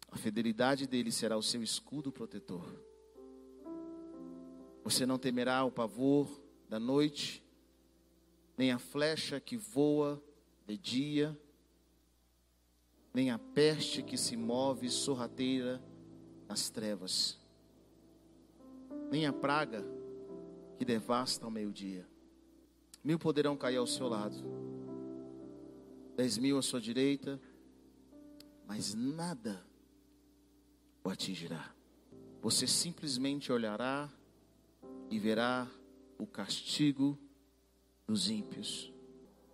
A 0.10 0.18
fidelidade 0.18 0.88
dele 0.88 1.12
será 1.12 1.38
o 1.38 1.44
seu 1.44 1.62
escudo 1.62 2.12
protetor. 2.12 2.66
Você 4.84 5.06
não 5.06 5.20
temerá 5.20 5.64
o 5.64 5.72
pavor 5.72 6.42
da 6.68 6.80
noite, 6.80 7.44
nem 8.58 8.72
a 8.72 8.80
flecha 8.80 9.40
que 9.40 9.58
voa 9.58 10.24
de 10.66 10.78
dia, 10.78 11.38
nem 13.14 13.30
a 13.30 13.38
peste 13.38 14.02
que 14.02 14.18
se 14.18 14.38
move 14.38 14.90
sorrateira 14.90 15.84
nas 16.48 16.70
trevas, 16.70 17.38
nem 19.12 19.26
a 19.26 19.34
praga 19.34 19.84
que 20.78 20.86
devasta 20.86 21.46
ao 21.46 21.52
meio-dia. 21.52 22.08
Mil 23.04 23.18
poderão 23.18 23.56
cair 23.56 23.78
ao 23.78 23.88
seu 23.88 24.08
lado, 24.08 24.36
dez 26.16 26.38
mil 26.38 26.58
à 26.58 26.62
sua 26.62 26.82
direita, 26.82 27.40
mas 28.66 28.94
nada 28.94 29.64
o 31.04 31.10
atingirá. 31.10 31.74
Você 32.42 32.68
simplesmente 32.68 33.52
olhará 33.52 34.12
e 35.10 35.18
verá 35.18 35.68
o 36.18 36.28
castigo 36.28 37.18
dos 38.06 38.30
ímpios. 38.30 38.92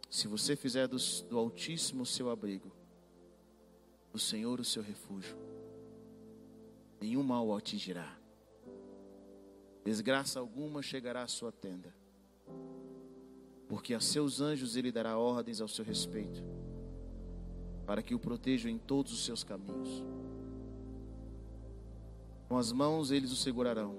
Se 0.09 0.27
você 0.27 0.55
fizer 0.55 0.87
do, 0.87 0.97
do 1.29 1.37
Altíssimo 1.37 2.03
o 2.03 2.05
seu 2.05 2.29
abrigo, 2.29 2.71
do 4.11 4.19
Senhor 4.19 4.59
o 4.59 4.65
seu 4.65 4.83
refúgio, 4.83 5.37
nenhum 6.99 7.23
mal 7.23 7.47
o 7.47 7.55
atingirá. 7.55 8.22
Desgraça 9.83 10.39
alguma 10.39 10.81
chegará 10.81 11.23
à 11.23 11.27
sua 11.27 11.51
tenda, 11.51 11.93
porque 13.67 13.93
a 13.93 13.99
seus 13.99 14.39
anjos 14.39 14.77
ele 14.77 14.93
dará 14.93 15.17
ordens 15.17 15.59
ao 15.59 15.67
seu 15.67 15.83
respeito, 15.83 16.41
para 17.85 18.01
que 18.01 18.15
o 18.15 18.19
protejam 18.19 18.71
em 18.71 18.77
todos 18.77 19.11
os 19.11 19.25
seus 19.25 19.43
caminhos. 19.43 20.03
Com 22.47 22.57
as 22.57 22.71
mãos 22.71 23.11
eles 23.11 23.31
o 23.31 23.35
segurarão, 23.35 23.97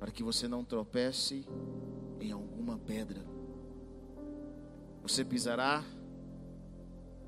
para 0.00 0.10
que 0.10 0.24
você 0.24 0.48
não 0.48 0.64
tropece 0.64 1.46
em 2.20 2.32
alguma 2.32 2.76
pedra. 2.76 3.24
Você 5.02 5.24
pisará 5.24 5.84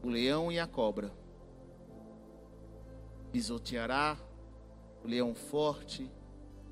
o 0.02 0.08
leão 0.08 0.50
e 0.50 0.58
a 0.58 0.66
cobra, 0.66 1.12
pisoteará 3.30 4.18
o 5.04 5.06
leão 5.06 5.34
forte 5.36 6.10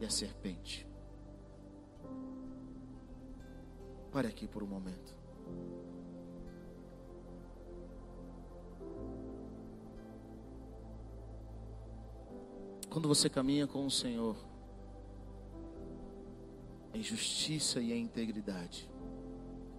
e 0.01 0.05
a 0.05 0.11
serpente. 0.11 0.87
Pare 4.13 4.29
aqui 4.29 4.47
por 4.47 4.63
um 4.63 4.67
momento. 4.67 5.17
Quando 12.89 13.07
você 13.07 13.29
caminha 13.29 13.67
com 13.67 13.85
o 13.87 13.91
Senhor, 13.91 14.37
em 16.95 17.03
justiça 17.03 17.81
e 17.81 17.93
em 17.93 18.03
integridade, 18.03 18.91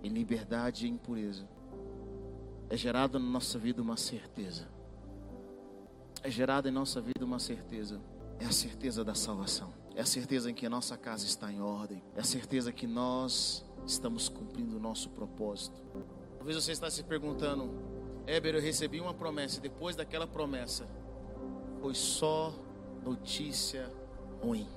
em 0.03 0.09
liberdade 0.09 0.85
e 0.85 0.89
em 0.89 0.95
pureza, 0.95 1.47
é 2.69 2.77
gerada 2.77 3.17
na 3.17 3.25
nossa 3.25 3.57
vida 3.57 3.81
uma 3.81 3.97
certeza. 3.97 4.69
É 6.21 6.29
gerada 6.29 6.69
em 6.69 6.71
nossa 6.71 7.01
vida 7.01 7.25
uma 7.25 7.39
certeza. 7.39 7.99
É 8.39 8.45
a 8.45 8.51
certeza 8.51 9.03
da 9.03 9.15
salvação. 9.15 9.73
É 9.95 10.01
a 10.01 10.05
certeza 10.05 10.49
em 10.49 10.53
que 10.53 10.65
a 10.65 10.69
nossa 10.69 10.97
casa 10.97 11.25
está 11.25 11.51
em 11.51 11.61
ordem. 11.61 12.01
É 12.15 12.21
a 12.21 12.23
certeza 12.23 12.71
que 12.71 12.87
nós 12.87 13.65
estamos 13.85 14.29
cumprindo 14.29 14.77
o 14.77 14.79
nosso 14.79 15.09
propósito. 15.09 15.81
Talvez 16.37 16.55
você 16.55 16.71
está 16.71 16.89
se 16.89 17.03
perguntando, 17.03 17.69
Éber, 18.25 18.55
eu 18.55 18.61
recebi 18.61 18.99
uma 19.01 19.13
promessa 19.13 19.57
e 19.57 19.61
depois 19.61 19.95
daquela 19.95 20.27
promessa 20.27 20.87
foi 21.81 21.95
só 21.95 22.53
notícia 23.03 23.91
ruim. 24.41 24.67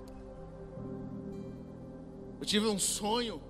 Eu 2.40 2.46
tive 2.46 2.66
um 2.66 2.79
sonho 2.79 3.40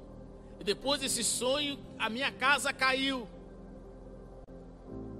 e 0.60 0.64
depois 0.64 1.00
desse 1.00 1.24
sonho 1.24 1.78
a 1.98 2.10
minha 2.10 2.30
casa 2.30 2.72
caiu. 2.72 3.26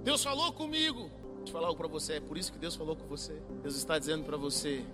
Deus 0.03 0.23
falou 0.23 0.51
comigo. 0.53 1.09
Deixa 1.37 1.49
eu 1.49 1.53
falar 1.53 1.67
algo 1.67 1.77
para 1.77 1.87
você, 1.87 2.13
é 2.13 2.19
por 2.19 2.37
isso 2.37 2.51
que 2.51 2.57
Deus 2.57 2.75
falou 2.75 2.95
com 2.95 3.05
você. 3.07 3.41
Deus 3.61 3.75
está 3.75 3.97
dizendo 3.97 4.23
para 4.23 4.37
você: 4.37 4.85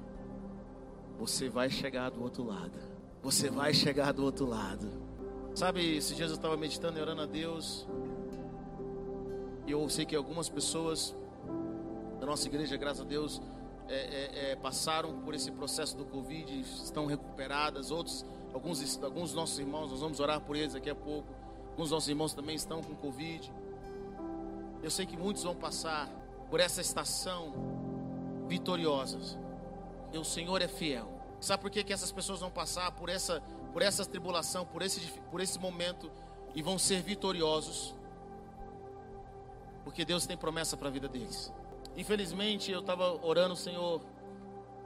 você 1.20 1.50
vai 1.50 1.70
chegar 1.70 2.10
do 2.10 2.24
outro 2.24 2.46
lado. 2.46 2.80
Você 3.22 3.50
vai 3.50 3.74
chegar 3.74 4.14
do 4.14 4.24
outro 4.24 4.46
lado. 4.46 4.90
Sabe, 5.54 5.98
esses 5.98 6.16
dias 6.16 6.30
eu 6.30 6.38
estava 6.38 6.56
meditando 6.56 6.98
e 6.98 7.02
orando 7.02 7.24
a 7.24 7.26
Deus. 7.26 7.86
E 9.68 9.72
eu 9.72 9.90
sei 9.90 10.06
que 10.06 10.16
algumas 10.16 10.48
pessoas 10.48 11.14
da 12.22 12.26
nossa 12.26 12.48
igreja, 12.48 12.78
graças 12.78 13.02
a 13.02 13.04
Deus, 13.04 13.42
é, 13.90 13.96
é, 13.96 14.52
é, 14.52 14.56
passaram 14.56 15.20
por 15.20 15.34
esse 15.34 15.52
processo 15.52 15.98
do 15.98 16.06
Covid, 16.06 16.62
estão 16.62 17.06
recuperadas. 17.06 17.92
Outros, 17.92 18.26
alguns, 18.54 19.04
alguns 19.04 19.34
nossos 19.34 19.60
irmãos, 19.60 19.92
nós 19.92 20.00
vamos 20.00 20.22
orar 20.22 20.40
por 20.40 20.56
eles 20.56 20.72
daqui 20.72 20.90
a 20.90 20.96
pouco. 20.96 21.28
Alguns 21.72 21.92
nossos 21.92 22.08
irmãos 22.08 22.34
também 22.34 22.56
estão 22.56 22.82
com 22.82 22.96
Covid. 22.96 23.52
Eu 24.82 24.90
sei 24.90 25.06
que 25.06 25.18
muitos 25.18 25.44
vão 25.44 25.54
passar 25.54 26.08
por 26.50 26.62
essa 26.62 26.80
estação 26.80 27.52
vitoriosas. 28.48 29.38
E 30.12 30.18
o 30.18 30.24
Senhor 30.24 30.62
é 30.62 30.68
fiel. 30.68 31.20
Sabe 31.40 31.62
por 31.62 31.72
que, 31.72 31.84
que 31.84 31.94
essas 31.94 32.12
pessoas 32.12 32.42
vão 32.42 32.52
passar 32.52 32.92
por 32.92 33.10
essa, 33.10 33.42
por 33.72 33.82
essa 33.82 34.06
tribulação, 34.06 34.66
por 34.66 34.82
esse, 34.82 35.00
por 35.32 35.40
esse 35.40 35.58
momento 35.58 36.12
e 36.54 36.62
vão 36.62 36.78
ser 36.78 37.02
vitoriosos? 37.02 37.96
Porque 39.84 40.04
Deus 40.04 40.26
tem 40.26 40.36
promessa 40.36 40.76
para 40.76 40.90
a 40.90 40.92
vida 40.92 41.08
deles. 41.08 41.52
Infelizmente, 41.96 42.72
eu 42.72 42.82
estava 42.82 43.26
orando, 43.26 43.56
Senhor, 43.56 44.02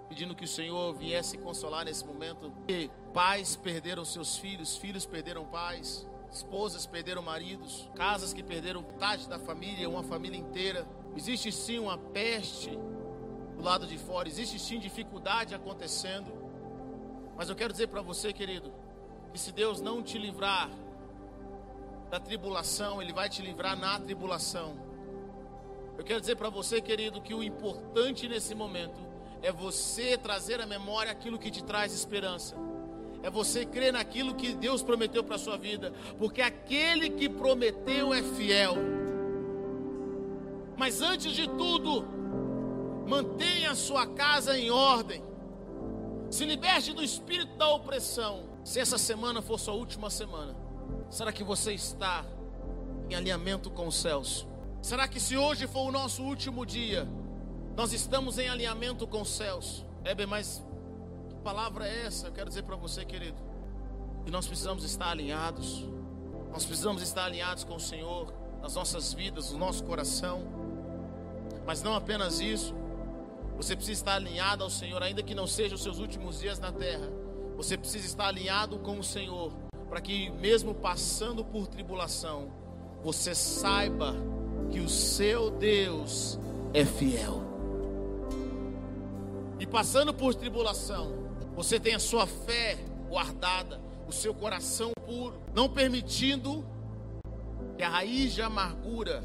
pedindo 0.07 0.35
que 0.35 0.45
o 0.45 0.47
Senhor 0.47 0.93
viesse 0.93 1.37
consolar 1.37 1.85
nesse 1.85 2.05
momento. 2.05 2.51
Que 2.67 2.89
pais 3.13 3.55
perderam 3.55 4.05
seus 4.05 4.37
filhos, 4.37 4.77
filhos 4.77 5.05
perderam 5.05 5.45
pais, 5.45 6.07
esposas 6.31 6.85
perderam 6.85 7.21
maridos, 7.21 7.89
casas 7.95 8.33
que 8.33 8.43
perderam 8.43 8.81
metade 8.81 9.27
da 9.27 9.39
família, 9.39 9.89
uma 9.89 10.03
família 10.03 10.37
inteira. 10.37 10.87
Existe 11.15 11.51
sim 11.51 11.79
uma 11.79 11.97
peste 11.97 12.77
do 13.63 13.65
lado 13.65 13.87
de 13.87 13.97
fora, 13.97 14.27
existe 14.27 14.59
sim 14.59 14.77
dificuldade 14.77 15.55
acontecendo. 15.55 16.33
Mas 17.37 17.47
eu 17.47 17.55
quero 17.55 17.71
dizer 17.71 17.87
para 17.87 18.01
você, 18.01 18.33
querido, 18.33 18.73
que 19.31 19.39
se 19.39 19.53
Deus 19.53 19.79
não 19.79 20.03
te 20.03 20.17
livrar 20.17 20.69
da 22.11 22.19
tribulação, 22.19 23.01
Ele 23.01 23.13
vai 23.13 23.29
te 23.29 23.41
livrar 23.41 23.79
na 23.79 23.97
tribulação. 23.97 24.75
Eu 25.97 26.03
quero 26.03 26.19
dizer 26.19 26.35
para 26.35 26.49
você, 26.49 26.81
querido, 26.81 27.21
que 27.21 27.33
o 27.33 27.41
importante 27.41 28.27
nesse 28.27 28.53
momento 28.53 28.99
é 29.41 29.49
você 29.49 30.17
trazer 30.17 30.59
à 30.59 30.65
memória 30.65 31.09
aquilo 31.09 31.39
que 31.39 31.49
te 31.49 31.63
traz 31.63 31.93
esperança. 31.93 32.57
É 33.23 33.29
você 33.29 33.65
crer 33.65 33.93
naquilo 33.93 34.35
que 34.35 34.53
Deus 34.53 34.83
prometeu 34.83 35.23
para 35.23 35.35
a 35.35 35.39
sua 35.39 35.55
vida, 35.55 35.93
porque 36.19 36.41
aquele 36.41 37.11
que 37.11 37.29
prometeu 37.29 38.13
é 38.13 38.21
fiel. 38.21 38.75
Mas 40.75 41.01
antes 41.01 41.31
de 41.31 41.47
tudo, 41.47 42.22
mantenha 43.07 43.71
a 43.71 43.75
sua 43.75 44.07
casa 44.07 44.57
em 44.57 44.69
ordem. 44.69 45.23
Se 46.29 46.45
liberte 46.45 46.93
do 46.93 47.03
espírito 47.03 47.55
da 47.57 47.67
opressão. 47.69 48.45
Se 48.63 48.79
essa 48.79 48.97
semana 48.97 49.41
for 49.41 49.59
sua 49.59 49.73
última 49.73 50.09
semana, 50.09 50.55
será 51.09 51.31
que 51.31 51.43
você 51.43 51.73
está 51.73 52.25
em 53.09 53.15
alinhamento 53.15 53.69
com 53.69 53.87
os 53.87 53.95
céus? 53.95 54.47
Será 54.81 55.07
que 55.07 55.19
se 55.19 55.37
hoje 55.37 55.67
for 55.67 55.87
o 55.87 55.91
nosso 55.91 56.23
último 56.23 56.65
dia, 56.65 57.07
nós 57.75 57.93
estamos 57.93 58.37
em 58.37 58.49
alinhamento 58.49 59.05
com 59.05 59.21
os 59.21 59.29
céus? 59.29 59.85
Bem, 60.01 60.25
mas 60.25 60.63
que 61.29 61.35
palavra 61.35 61.87
é 61.87 62.05
essa? 62.05 62.27
Eu 62.27 62.31
quero 62.31 62.49
dizer 62.49 62.63
para 62.63 62.75
você, 62.75 63.05
querido, 63.05 63.37
que 64.25 64.31
nós 64.31 64.47
precisamos 64.47 64.83
estar 64.83 65.09
alinhados. 65.09 65.85
Nós 66.51 66.65
precisamos 66.65 67.01
estar 67.01 67.25
alinhados 67.25 67.63
com 67.63 67.75
o 67.75 67.79
Senhor 67.79 68.33
nas 68.61 68.75
nossas 68.75 69.13
vidas, 69.13 69.51
no 69.51 69.57
nosso 69.57 69.83
coração. 69.83 70.41
Mas 71.65 71.81
não 71.83 71.93
apenas 71.95 72.39
isso. 72.39 72.73
Você 73.57 73.75
precisa 73.75 73.99
estar 73.99 74.15
alinhado 74.15 74.63
ao 74.63 74.69
Senhor, 74.69 75.01
ainda 75.01 75.23
que 75.23 75.35
não 75.35 75.47
sejam 75.47 75.75
os 75.75 75.83
seus 75.83 75.99
últimos 75.99 76.39
dias 76.39 76.59
na 76.59 76.71
terra. 76.71 77.07
Você 77.55 77.77
precisa 77.77 78.05
estar 78.05 78.27
alinhado 78.27 78.79
com 78.79 78.99
o 78.99 79.03
Senhor, 79.03 79.51
para 79.89 80.01
que 80.01 80.29
mesmo 80.31 80.73
passando 80.73 81.45
por 81.45 81.67
tribulação, 81.67 82.51
você 83.03 83.35
saiba 83.35 84.15
que 84.71 84.79
o 84.79 84.89
seu 84.89 85.51
Deus 85.51 86.39
é 86.73 86.83
fiel. 86.83 87.41
E 89.59 89.65
passando 89.65 90.13
por 90.13 90.33
tribulação, 90.33 91.13
você 91.55 91.79
tem 91.79 91.93
a 91.93 91.99
sua 91.99 92.25
fé 92.25 92.77
guardada, 93.07 93.79
o 94.07 94.11
seu 94.11 94.33
coração 94.33 94.91
puro, 95.05 95.39
não 95.53 95.69
permitindo 95.69 96.65
que 97.77 97.83
a 97.83 97.89
raiz 97.89 98.33
de 98.33 98.41
amargura 98.41 99.23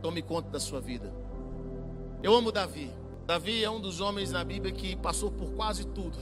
tome 0.00 0.22
conta 0.22 0.48
da 0.48 0.60
sua 0.60 0.80
vida. 0.80 1.12
Eu 2.22 2.34
amo 2.34 2.52
Davi. 2.52 2.90
Davi 3.28 3.62
é 3.62 3.68
um 3.68 3.78
dos 3.78 4.00
homens 4.00 4.32
na 4.32 4.42
Bíblia 4.42 4.72
que 4.72 4.96
passou 4.96 5.30
por 5.30 5.52
quase 5.52 5.84
tudo, 5.84 6.16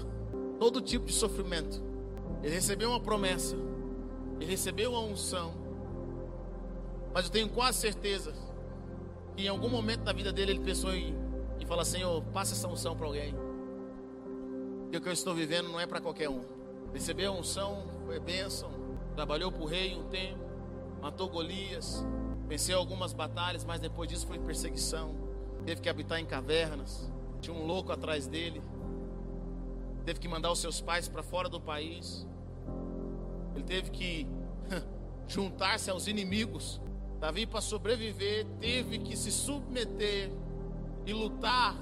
todo 0.59 0.81
tipo 0.81 1.07
de 1.07 1.13
sofrimento. 1.13 1.81
Ele 2.43 2.53
recebeu 2.53 2.91
uma 2.91 2.99
promessa. 2.99 3.55
Ele 4.41 4.51
recebeu 4.51 4.91
uma 4.91 5.03
unção. 5.03 5.55
Mas 7.15 7.27
eu 7.27 7.31
tenho 7.31 7.49
quase 7.49 7.79
certeza 7.79 8.35
que 9.37 9.45
em 9.45 9.47
algum 9.47 9.69
momento 9.69 10.01
da 10.01 10.13
vida 10.13 10.33
dele 10.33 10.51
ele 10.51 10.65
pensou 10.65 10.93
em, 10.93 11.15
em 11.61 11.65
falar: 11.65 11.85
Senhor, 11.85 12.21
passa 12.33 12.55
essa 12.55 12.67
unção 12.67 12.97
para 12.97 13.07
alguém. 13.07 13.37
Porque 14.83 14.97
o 14.97 15.01
que 15.01 15.09
eu 15.09 15.13
estou 15.13 15.33
vivendo 15.33 15.69
não 15.69 15.79
é 15.79 15.87
para 15.87 16.01
qualquer 16.01 16.29
um. 16.29 16.41
Recebeu 16.93 17.33
a 17.33 17.37
unção, 17.37 17.85
foi 18.05 18.19
bênção. 18.19 18.69
Trabalhou 19.15 19.53
para 19.53 19.63
o 19.63 19.67
rei 19.67 19.95
um 19.95 20.09
tempo. 20.09 20.41
Matou 21.01 21.29
Golias. 21.29 22.05
Venceu 22.49 22.77
algumas 22.77 23.13
batalhas, 23.13 23.65
mas 23.65 23.81
depois 23.81 24.09
disso 24.09 24.27
foi 24.27 24.41
perseguição. 24.41 25.26
Teve 25.65 25.81
que 25.81 25.89
habitar 25.89 26.21
em 26.21 26.27
cavernas. 26.27 27.11
Tinha 27.41 27.57
um 27.57 27.65
louco 27.67 27.93
atrás 27.93 28.27
dele. 28.27 28.63
Teve 30.05 30.21
que 30.21 30.29
mandar 30.29 30.53
os 30.53 30.59
seus 30.59 30.81
pais 30.81 31.09
para 31.09 31.23
fora 31.23 31.49
do 31.49 31.61
país. 31.61 32.27
Ele 33.55 33.65
teve 33.65 33.91
que 33.91 34.27
juntar-se 35.27 35.91
aos 35.91 36.07
inimigos. 36.07 36.81
Davi, 37.19 37.47
para 37.47 37.61
sobreviver, 37.61 38.47
teve 38.61 38.99
que 38.99 39.17
se 39.17 39.33
submeter 39.33 40.31
e 41.07 41.13
lutar 41.13 41.75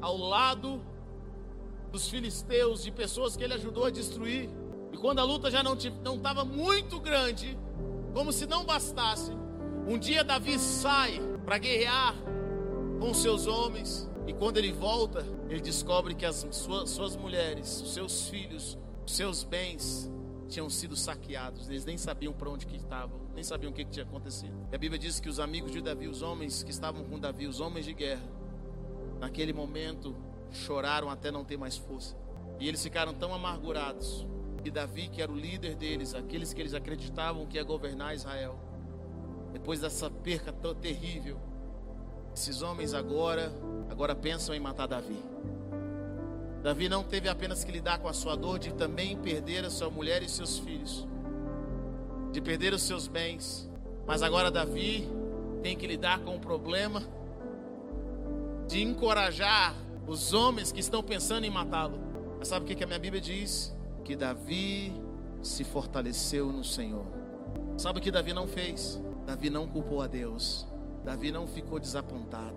ao 0.00 0.16
lado 0.16 0.80
dos 1.90 2.08
filisteus, 2.08 2.82
de 2.84 2.92
pessoas 2.92 3.36
que 3.36 3.42
ele 3.42 3.54
ajudou 3.54 3.84
a 3.84 3.90
destruir. 3.90 4.48
E 4.92 4.96
quando 4.96 5.18
a 5.18 5.24
luta 5.24 5.50
já 5.50 5.62
não 5.62 5.74
estava 5.74 6.44
muito 6.44 7.00
grande, 7.00 7.58
como 8.14 8.32
se 8.32 8.46
não 8.46 8.64
bastasse, 8.64 9.32
um 9.86 9.98
dia 9.98 10.22
Davi 10.22 10.58
sai 10.58 11.20
para 11.44 11.58
guerrear 11.58 12.14
com 12.98 13.14
seus 13.14 13.46
homens. 13.46 14.08
E 14.26 14.32
quando 14.32 14.58
ele 14.58 14.72
volta, 14.72 15.24
ele 15.48 15.60
descobre 15.60 16.14
que 16.14 16.26
as 16.26 16.46
suas, 16.50 16.90
suas 16.90 17.16
mulheres, 17.16 17.66
seus 17.66 18.28
filhos, 18.28 18.76
os 19.06 19.16
seus 19.16 19.42
bens 19.42 20.10
tinham 20.48 20.68
sido 20.68 20.96
saqueados. 20.96 21.68
Eles 21.68 21.84
nem 21.84 21.96
sabiam 21.96 22.32
para 22.32 22.50
onde 22.50 22.66
que 22.66 22.76
estavam, 22.76 23.18
nem 23.34 23.42
sabiam 23.42 23.70
o 23.70 23.74
que, 23.74 23.84
que 23.84 23.90
tinha 23.90 24.04
acontecido. 24.04 24.52
E 24.70 24.74
a 24.74 24.78
Bíblia 24.78 24.98
diz 24.98 25.20
que 25.20 25.28
os 25.28 25.40
amigos 25.40 25.70
de 25.70 25.80
Davi, 25.80 26.08
os 26.08 26.22
homens 26.22 26.62
que 26.62 26.70
estavam 26.70 27.04
com 27.04 27.18
Davi, 27.18 27.46
os 27.46 27.60
homens 27.60 27.86
de 27.86 27.94
guerra, 27.94 28.28
naquele 29.18 29.52
momento 29.52 30.14
choraram 30.50 31.08
até 31.08 31.30
não 31.30 31.44
ter 31.44 31.56
mais 31.56 31.76
força. 31.76 32.16
E 32.60 32.68
eles 32.68 32.82
ficaram 32.82 33.14
tão 33.14 33.32
amargurados 33.32 34.26
que 34.62 34.70
Davi, 34.70 35.08
que 35.08 35.22
era 35.22 35.30
o 35.30 35.36
líder 35.36 35.74
deles, 35.76 36.14
aqueles 36.14 36.52
que 36.52 36.60
eles 36.60 36.74
acreditavam 36.74 37.46
que 37.46 37.56
ia 37.56 37.62
governar 37.62 38.14
Israel, 38.14 38.58
depois 39.52 39.80
dessa 39.80 40.10
perca 40.10 40.52
tão 40.52 40.74
terrível, 40.74 41.38
esses 42.38 42.62
homens 42.62 42.94
agora, 42.94 43.52
agora 43.90 44.14
pensam 44.14 44.54
em 44.54 44.60
matar 44.60 44.86
Davi. 44.86 45.20
Davi 46.62 46.88
não 46.88 47.02
teve 47.02 47.28
apenas 47.28 47.64
que 47.64 47.72
lidar 47.72 47.98
com 47.98 48.06
a 48.06 48.12
sua 48.12 48.36
dor 48.36 48.60
de 48.60 48.72
também 48.72 49.16
perder 49.16 49.64
a 49.64 49.70
sua 49.70 49.90
mulher 49.90 50.22
e 50.22 50.28
seus 50.28 50.56
filhos, 50.56 51.06
de 52.30 52.40
perder 52.40 52.72
os 52.72 52.82
seus 52.82 53.08
bens, 53.08 53.68
mas 54.06 54.22
agora 54.22 54.52
Davi 54.52 55.08
tem 55.64 55.76
que 55.76 55.84
lidar 55.84 56.20
com 56.20 56.36
o 56.36 56.40
problema 56.40 57.02
de 58.68 58.82
encorajar 58.82 59.74
os 60.06 60.32
homens 60.32 60.70
que 60.70 60.78
estão 60.78 61.02
pensando 61.02 61.44
em 61.44 61.50
matá-lo. 61.50 61.98
Mas 62.38 62.46
sabe 62.46 62.72
o 62.72 62.76
que 62.76 62.84
a 62.84 62.86
minha 62.86 63.00
Bíblia 63.00 63.20
diz? 63.20 63.74
Que 64.04 64.14
Davi 64.14 64.92
se 65.42 65.64
fortaleceu 65.64 66.52
no 66.52 66.62
Senhor. 66.62 67.06
Sabe 67.76 67.98
o 67.98 68.02
que 68.02 68.12
Davi 68.12 68.32
não 68.32 68.46
fez? 68.46 69.00
Davi 69.26 69.50
não 69.50 69.66
culpou 69.66 70.00
a 70.00 70.06
Deus. 70.06 70.68
Davi 71.04 71.32
não 71.32 71.46
ficou 71.46 71.78
desapontado. 71.78 72.56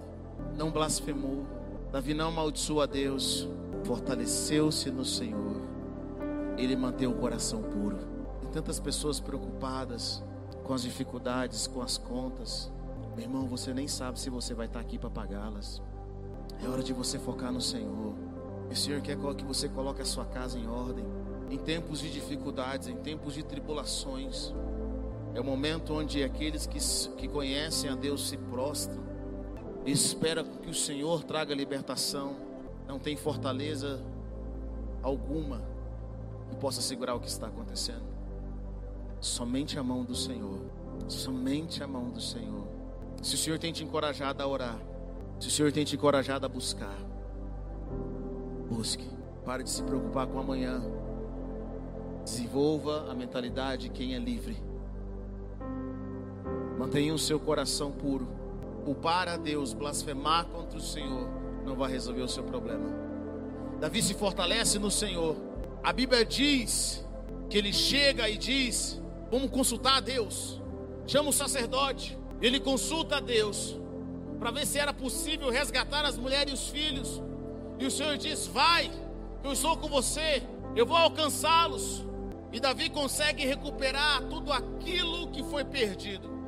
Não 0.58 0.72
blasfemou. 0.72 1.46
Davi 1.92 2.14
não 2.14 2.30
amaldiçoou 2.30 2.82
a 2.82 2.86
Deus 2.86 3.48
fortaleceu-se 3.84 4.90
no 4.92 5.04
Senhor, 5.04 5.62
ele 6.58 6.76
manteve 6.76 7.08
o 7.08 7.16
coração 7.16 7.62
puro. 7.62 7.98
Tem 8.40 8.50
tantas 8.50 8.80
pessoas 8.80 9.20
preocupadas 9.20 10.24
com 10.64 10.74
as 10.74 10.84
dificuldades, 10.84 11.68
com 11.68 11.82
as 11.82 11.98
contas. 11.98 12.72
Meu 13.16 13.26
irmão, 13.26 13.48
você 13.48 13.74
nem 13.74 13.88
sabe 13.88 14.20
se 14.20 14.30
você 14.30 14.54
vai 14.54 14.68
estar 14.68 14.80
aqui 14.80 14.98
para 14.98 15.10
pagá-las. 15.10 15.82
É 16.64 16.68
hora 16.68 16.84
de 16.84 16.94
você 16.94 17.18
focar 17.18 17.52
no 17.52 17.62
Senhor. 17.62 18.14
o 18.70 18.76
Senhor 18.76 19.02
quer 19.02 19.18
que 19.18 19.44
você 19.44 19.68
coloque 19.68 20.02
a 20.02 20.06
sua 20.06 20.26
casa 20.26 20.58
em 20.58 20.68
ordem. 20.68 21.06
Em 21.50 21.58
tempos 21.58 22.00
de 22.00 22.10
dificuldades, 22.10 22.88
em 22.88 22.96
tempos 22.96 23.34
de 23.34 23.44
tribulações. 23.44 24.54
É 25.34 25.40
o 25.40 25.44
momento 25.44 25.94
onde 25.94 26.24
aqueles 26.24 26.66
que, 26.66 26.80
que 27.16 27.28
conhecem 27.28 27.90
a 27.90 27.96
Deus 27.96 28.28
se 28.28 28.38
prostram 28.38 29.02
e 29.86 29.92
esperam 29.92 30.44
que 30.44 30.70
o 30.70 30.74
Senhor 30.74 31.24
traga 31.24 31.56
libertação 31.56 32.36
não 32.88 33.00
tem 33.00 33.16
fortaleza 33.16 34.04
alguma 35.02 35.62
que 36.50 36.56
possa 36.58 36.82
segurar 36.82 37.16
o 37.16 37.20
que 37.22 37.30
está 37.30 37.48
acontecendo. 37.48 38.04
Somente 39.22 39.80
a 39.80 39.84
mão 39.84 40.04
do 40.04 40.14
Senhor. 40.14 40.60
Somente 41.08 41.82
a 41.82 41.88
mão 41.88 42.10
do 42.10 42.20
Senhor. 42.20 42.68
Se 43.22 43.36
o 43.36 43.38
Senhor 43.38 43.58
tem 43.58 43.72
te 43.72 43.84
encorajado 43.84 44.44
a 44.44 44.48
orar, 44.48 44.78
se 45.40 45.48
o 45.48 45.52
Senhor 45.52 45.72
tem 45.72 45.86
te 45.86 45.96
encorajado 45.96 46.46
a 46.46 46.50
buscar, 46.50 46.98
busque. 48.70 49.10
Pare 49.46 49.64
de 49.64 49.70
se 49.70 49.82
preocupar 49.84 50.28
com 50.28 50.40
amanhã. 50.40 50.82
Desenvolva 52.24 53.10
a 53.10 53.16
mentalidade 53.16 53.84
de 53.84 53.90
quem 53.90 54.16
é 54.16 54.20
livre. 54.20 54.71
Mantenha 56.82 57.14
o 57.14 57.20
seu 57.20 57.40
coração 57.40 57.92
puro. 57.92 58.28
Culpar 58.84 59.30
a 59.30 59.38
Deus, 59.38 59.72
blasfemar 59.72 60.46
contra 60.46 60.80
o 60.80 60.82
Senhor 60.82 61.30
não 61.64 61.76
vai 61.76 61.92
resolver 61.92 62.24
o 62.24 62.28
seu 62.28 62.44
problema. 62.44 62.90
Davi 63.80 64.02
se 64.02 64.16
fortalece 64.16 64.80
no 64.80 64.90
Senhor. 64.90 65.36
A 65.84 65.94
Bíblia 65.94 66.26
diz 66.26 67.06
que 67.48 67.56
ele 67.60 67.72
chega 67.72 68.28
e 68.28 68.36
diz: 68.36 69.00
Vamos 69.30 69.52
consultar 69.52 69.98
a 69.98 70.00
Deus. 70.00 70.60
Chama 71.06 71.30
o 71.30 71.34
sacerdote. 71.34 72.18
Ele 72.42 72.60
consulta 72.60 73.18
a 73.18 73.20
Deus 73.20 73.80
para 74.40 74.50
ver 74.50 74.66
se 74.66 74.80
era 74.80 74.92
possível 74.92 75.52
resgatar 75.52 76.04
as 76.04 76.18
mulheres 76.18 76.50
e 76.50 76.56
os 76.56 76.68
filhos. 76.70 77.22
E 77.78 77.86
o 77.86 77.92
Senhor 77.92 78.18
diz: 78.18 78.48
Vai, 78.48 78.90
eu 79.44 79.52
estou 79.52 79.78
com 79.78 79.88
você, 79.88 80.42
eu 80.76 80.88
vou 80.88 80.98
alcançá-los. 80.98 82.04
E 82.52 82.60
Davi 82.60 82.90
consegue 82.90 83.46
recuperar 83.46 84.24
tudo 84.24 84.52
aquilo 84.52 85.28
que 85.28 85.44
foi 85.44 85.64
perdido. 85.64 86.41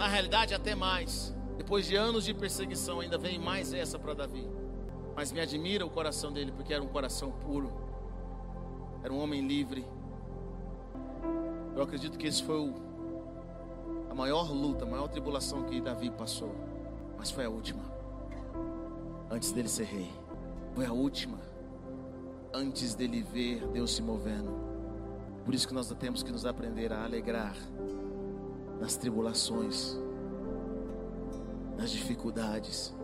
Na 0.00 0.08
realidade, 0.08 0.54
até 0.54 0.74
mais. 0.74 1.36
Depois 1.58 1.86
de 1.86 1.94
anos 1.94 2.24
de 2.24 2.32
perseguição, 2.32 3.00
ainda 3.00 3.18
vem 3.18 3.38
mais 3.38 3.74
essa 3.74 3.98
para 3.98 4.14
Davi. 4.14 4.48
Mas 5.14 5.30
me 5.30 5.40
admira 5.40 5.84
o 5.84 5.90
coração 5.90 6.32
dele, 6.32 6.50
porque 6.52 6.72
era 6.72 6.82
um 6.82 6.86
coração 6.86 7.30
puro, 7.30 7.70
era 9.04 9.12
um 9.12 9.22
homem 9.22 9.46
livre. 9.46 9.84
Eu 11.76 11.82
acredito 11.82 12.16
que 12.16 12.26
esse 12.26 12.42
foi 12.42 12.58
o, 12.58 12.74
a 14.08 14.14
maior 14.14 14.50
luta, 14.50 14.86
a 14.86 14.88
maior 14.88 15.06
tribulação 15.06 15.64
que 15.64 15.82
Davi 15.82 16.08
passou. 16.08 16.54
Mas 17.18 17.30
foi 17.30 17.44
a 17.44 17.50
última, 17.50 17.82
antes 19.30 19.52
dele 19.52 19.68
ser 19.68 19.84
rei. 19.84 20.10
Foi 20.74 20.86
a 20.86 20.94
última, 20.94 21.38
antes 22.54 22.94
dele 22.94 23.22
ver 23.22 23.66
Deus 23.66 23.94
se 23.94 24.00
movendo. 24.00 24.50
Por 25.44 25.54
isso 25.54 25.68
que 25.68 25.74
nós 25.74 25.92
temos 25.98 26.22
que 26.22 26.32
nos 26.32 26.46
aprender 26.46 26.90
a 26.90 27.04
alegrar 27.04 27.54
nas 28.80 28.96
tribulações 28.96 29.98
nas 31.80 31.90
dificuldades. 31.90 32.94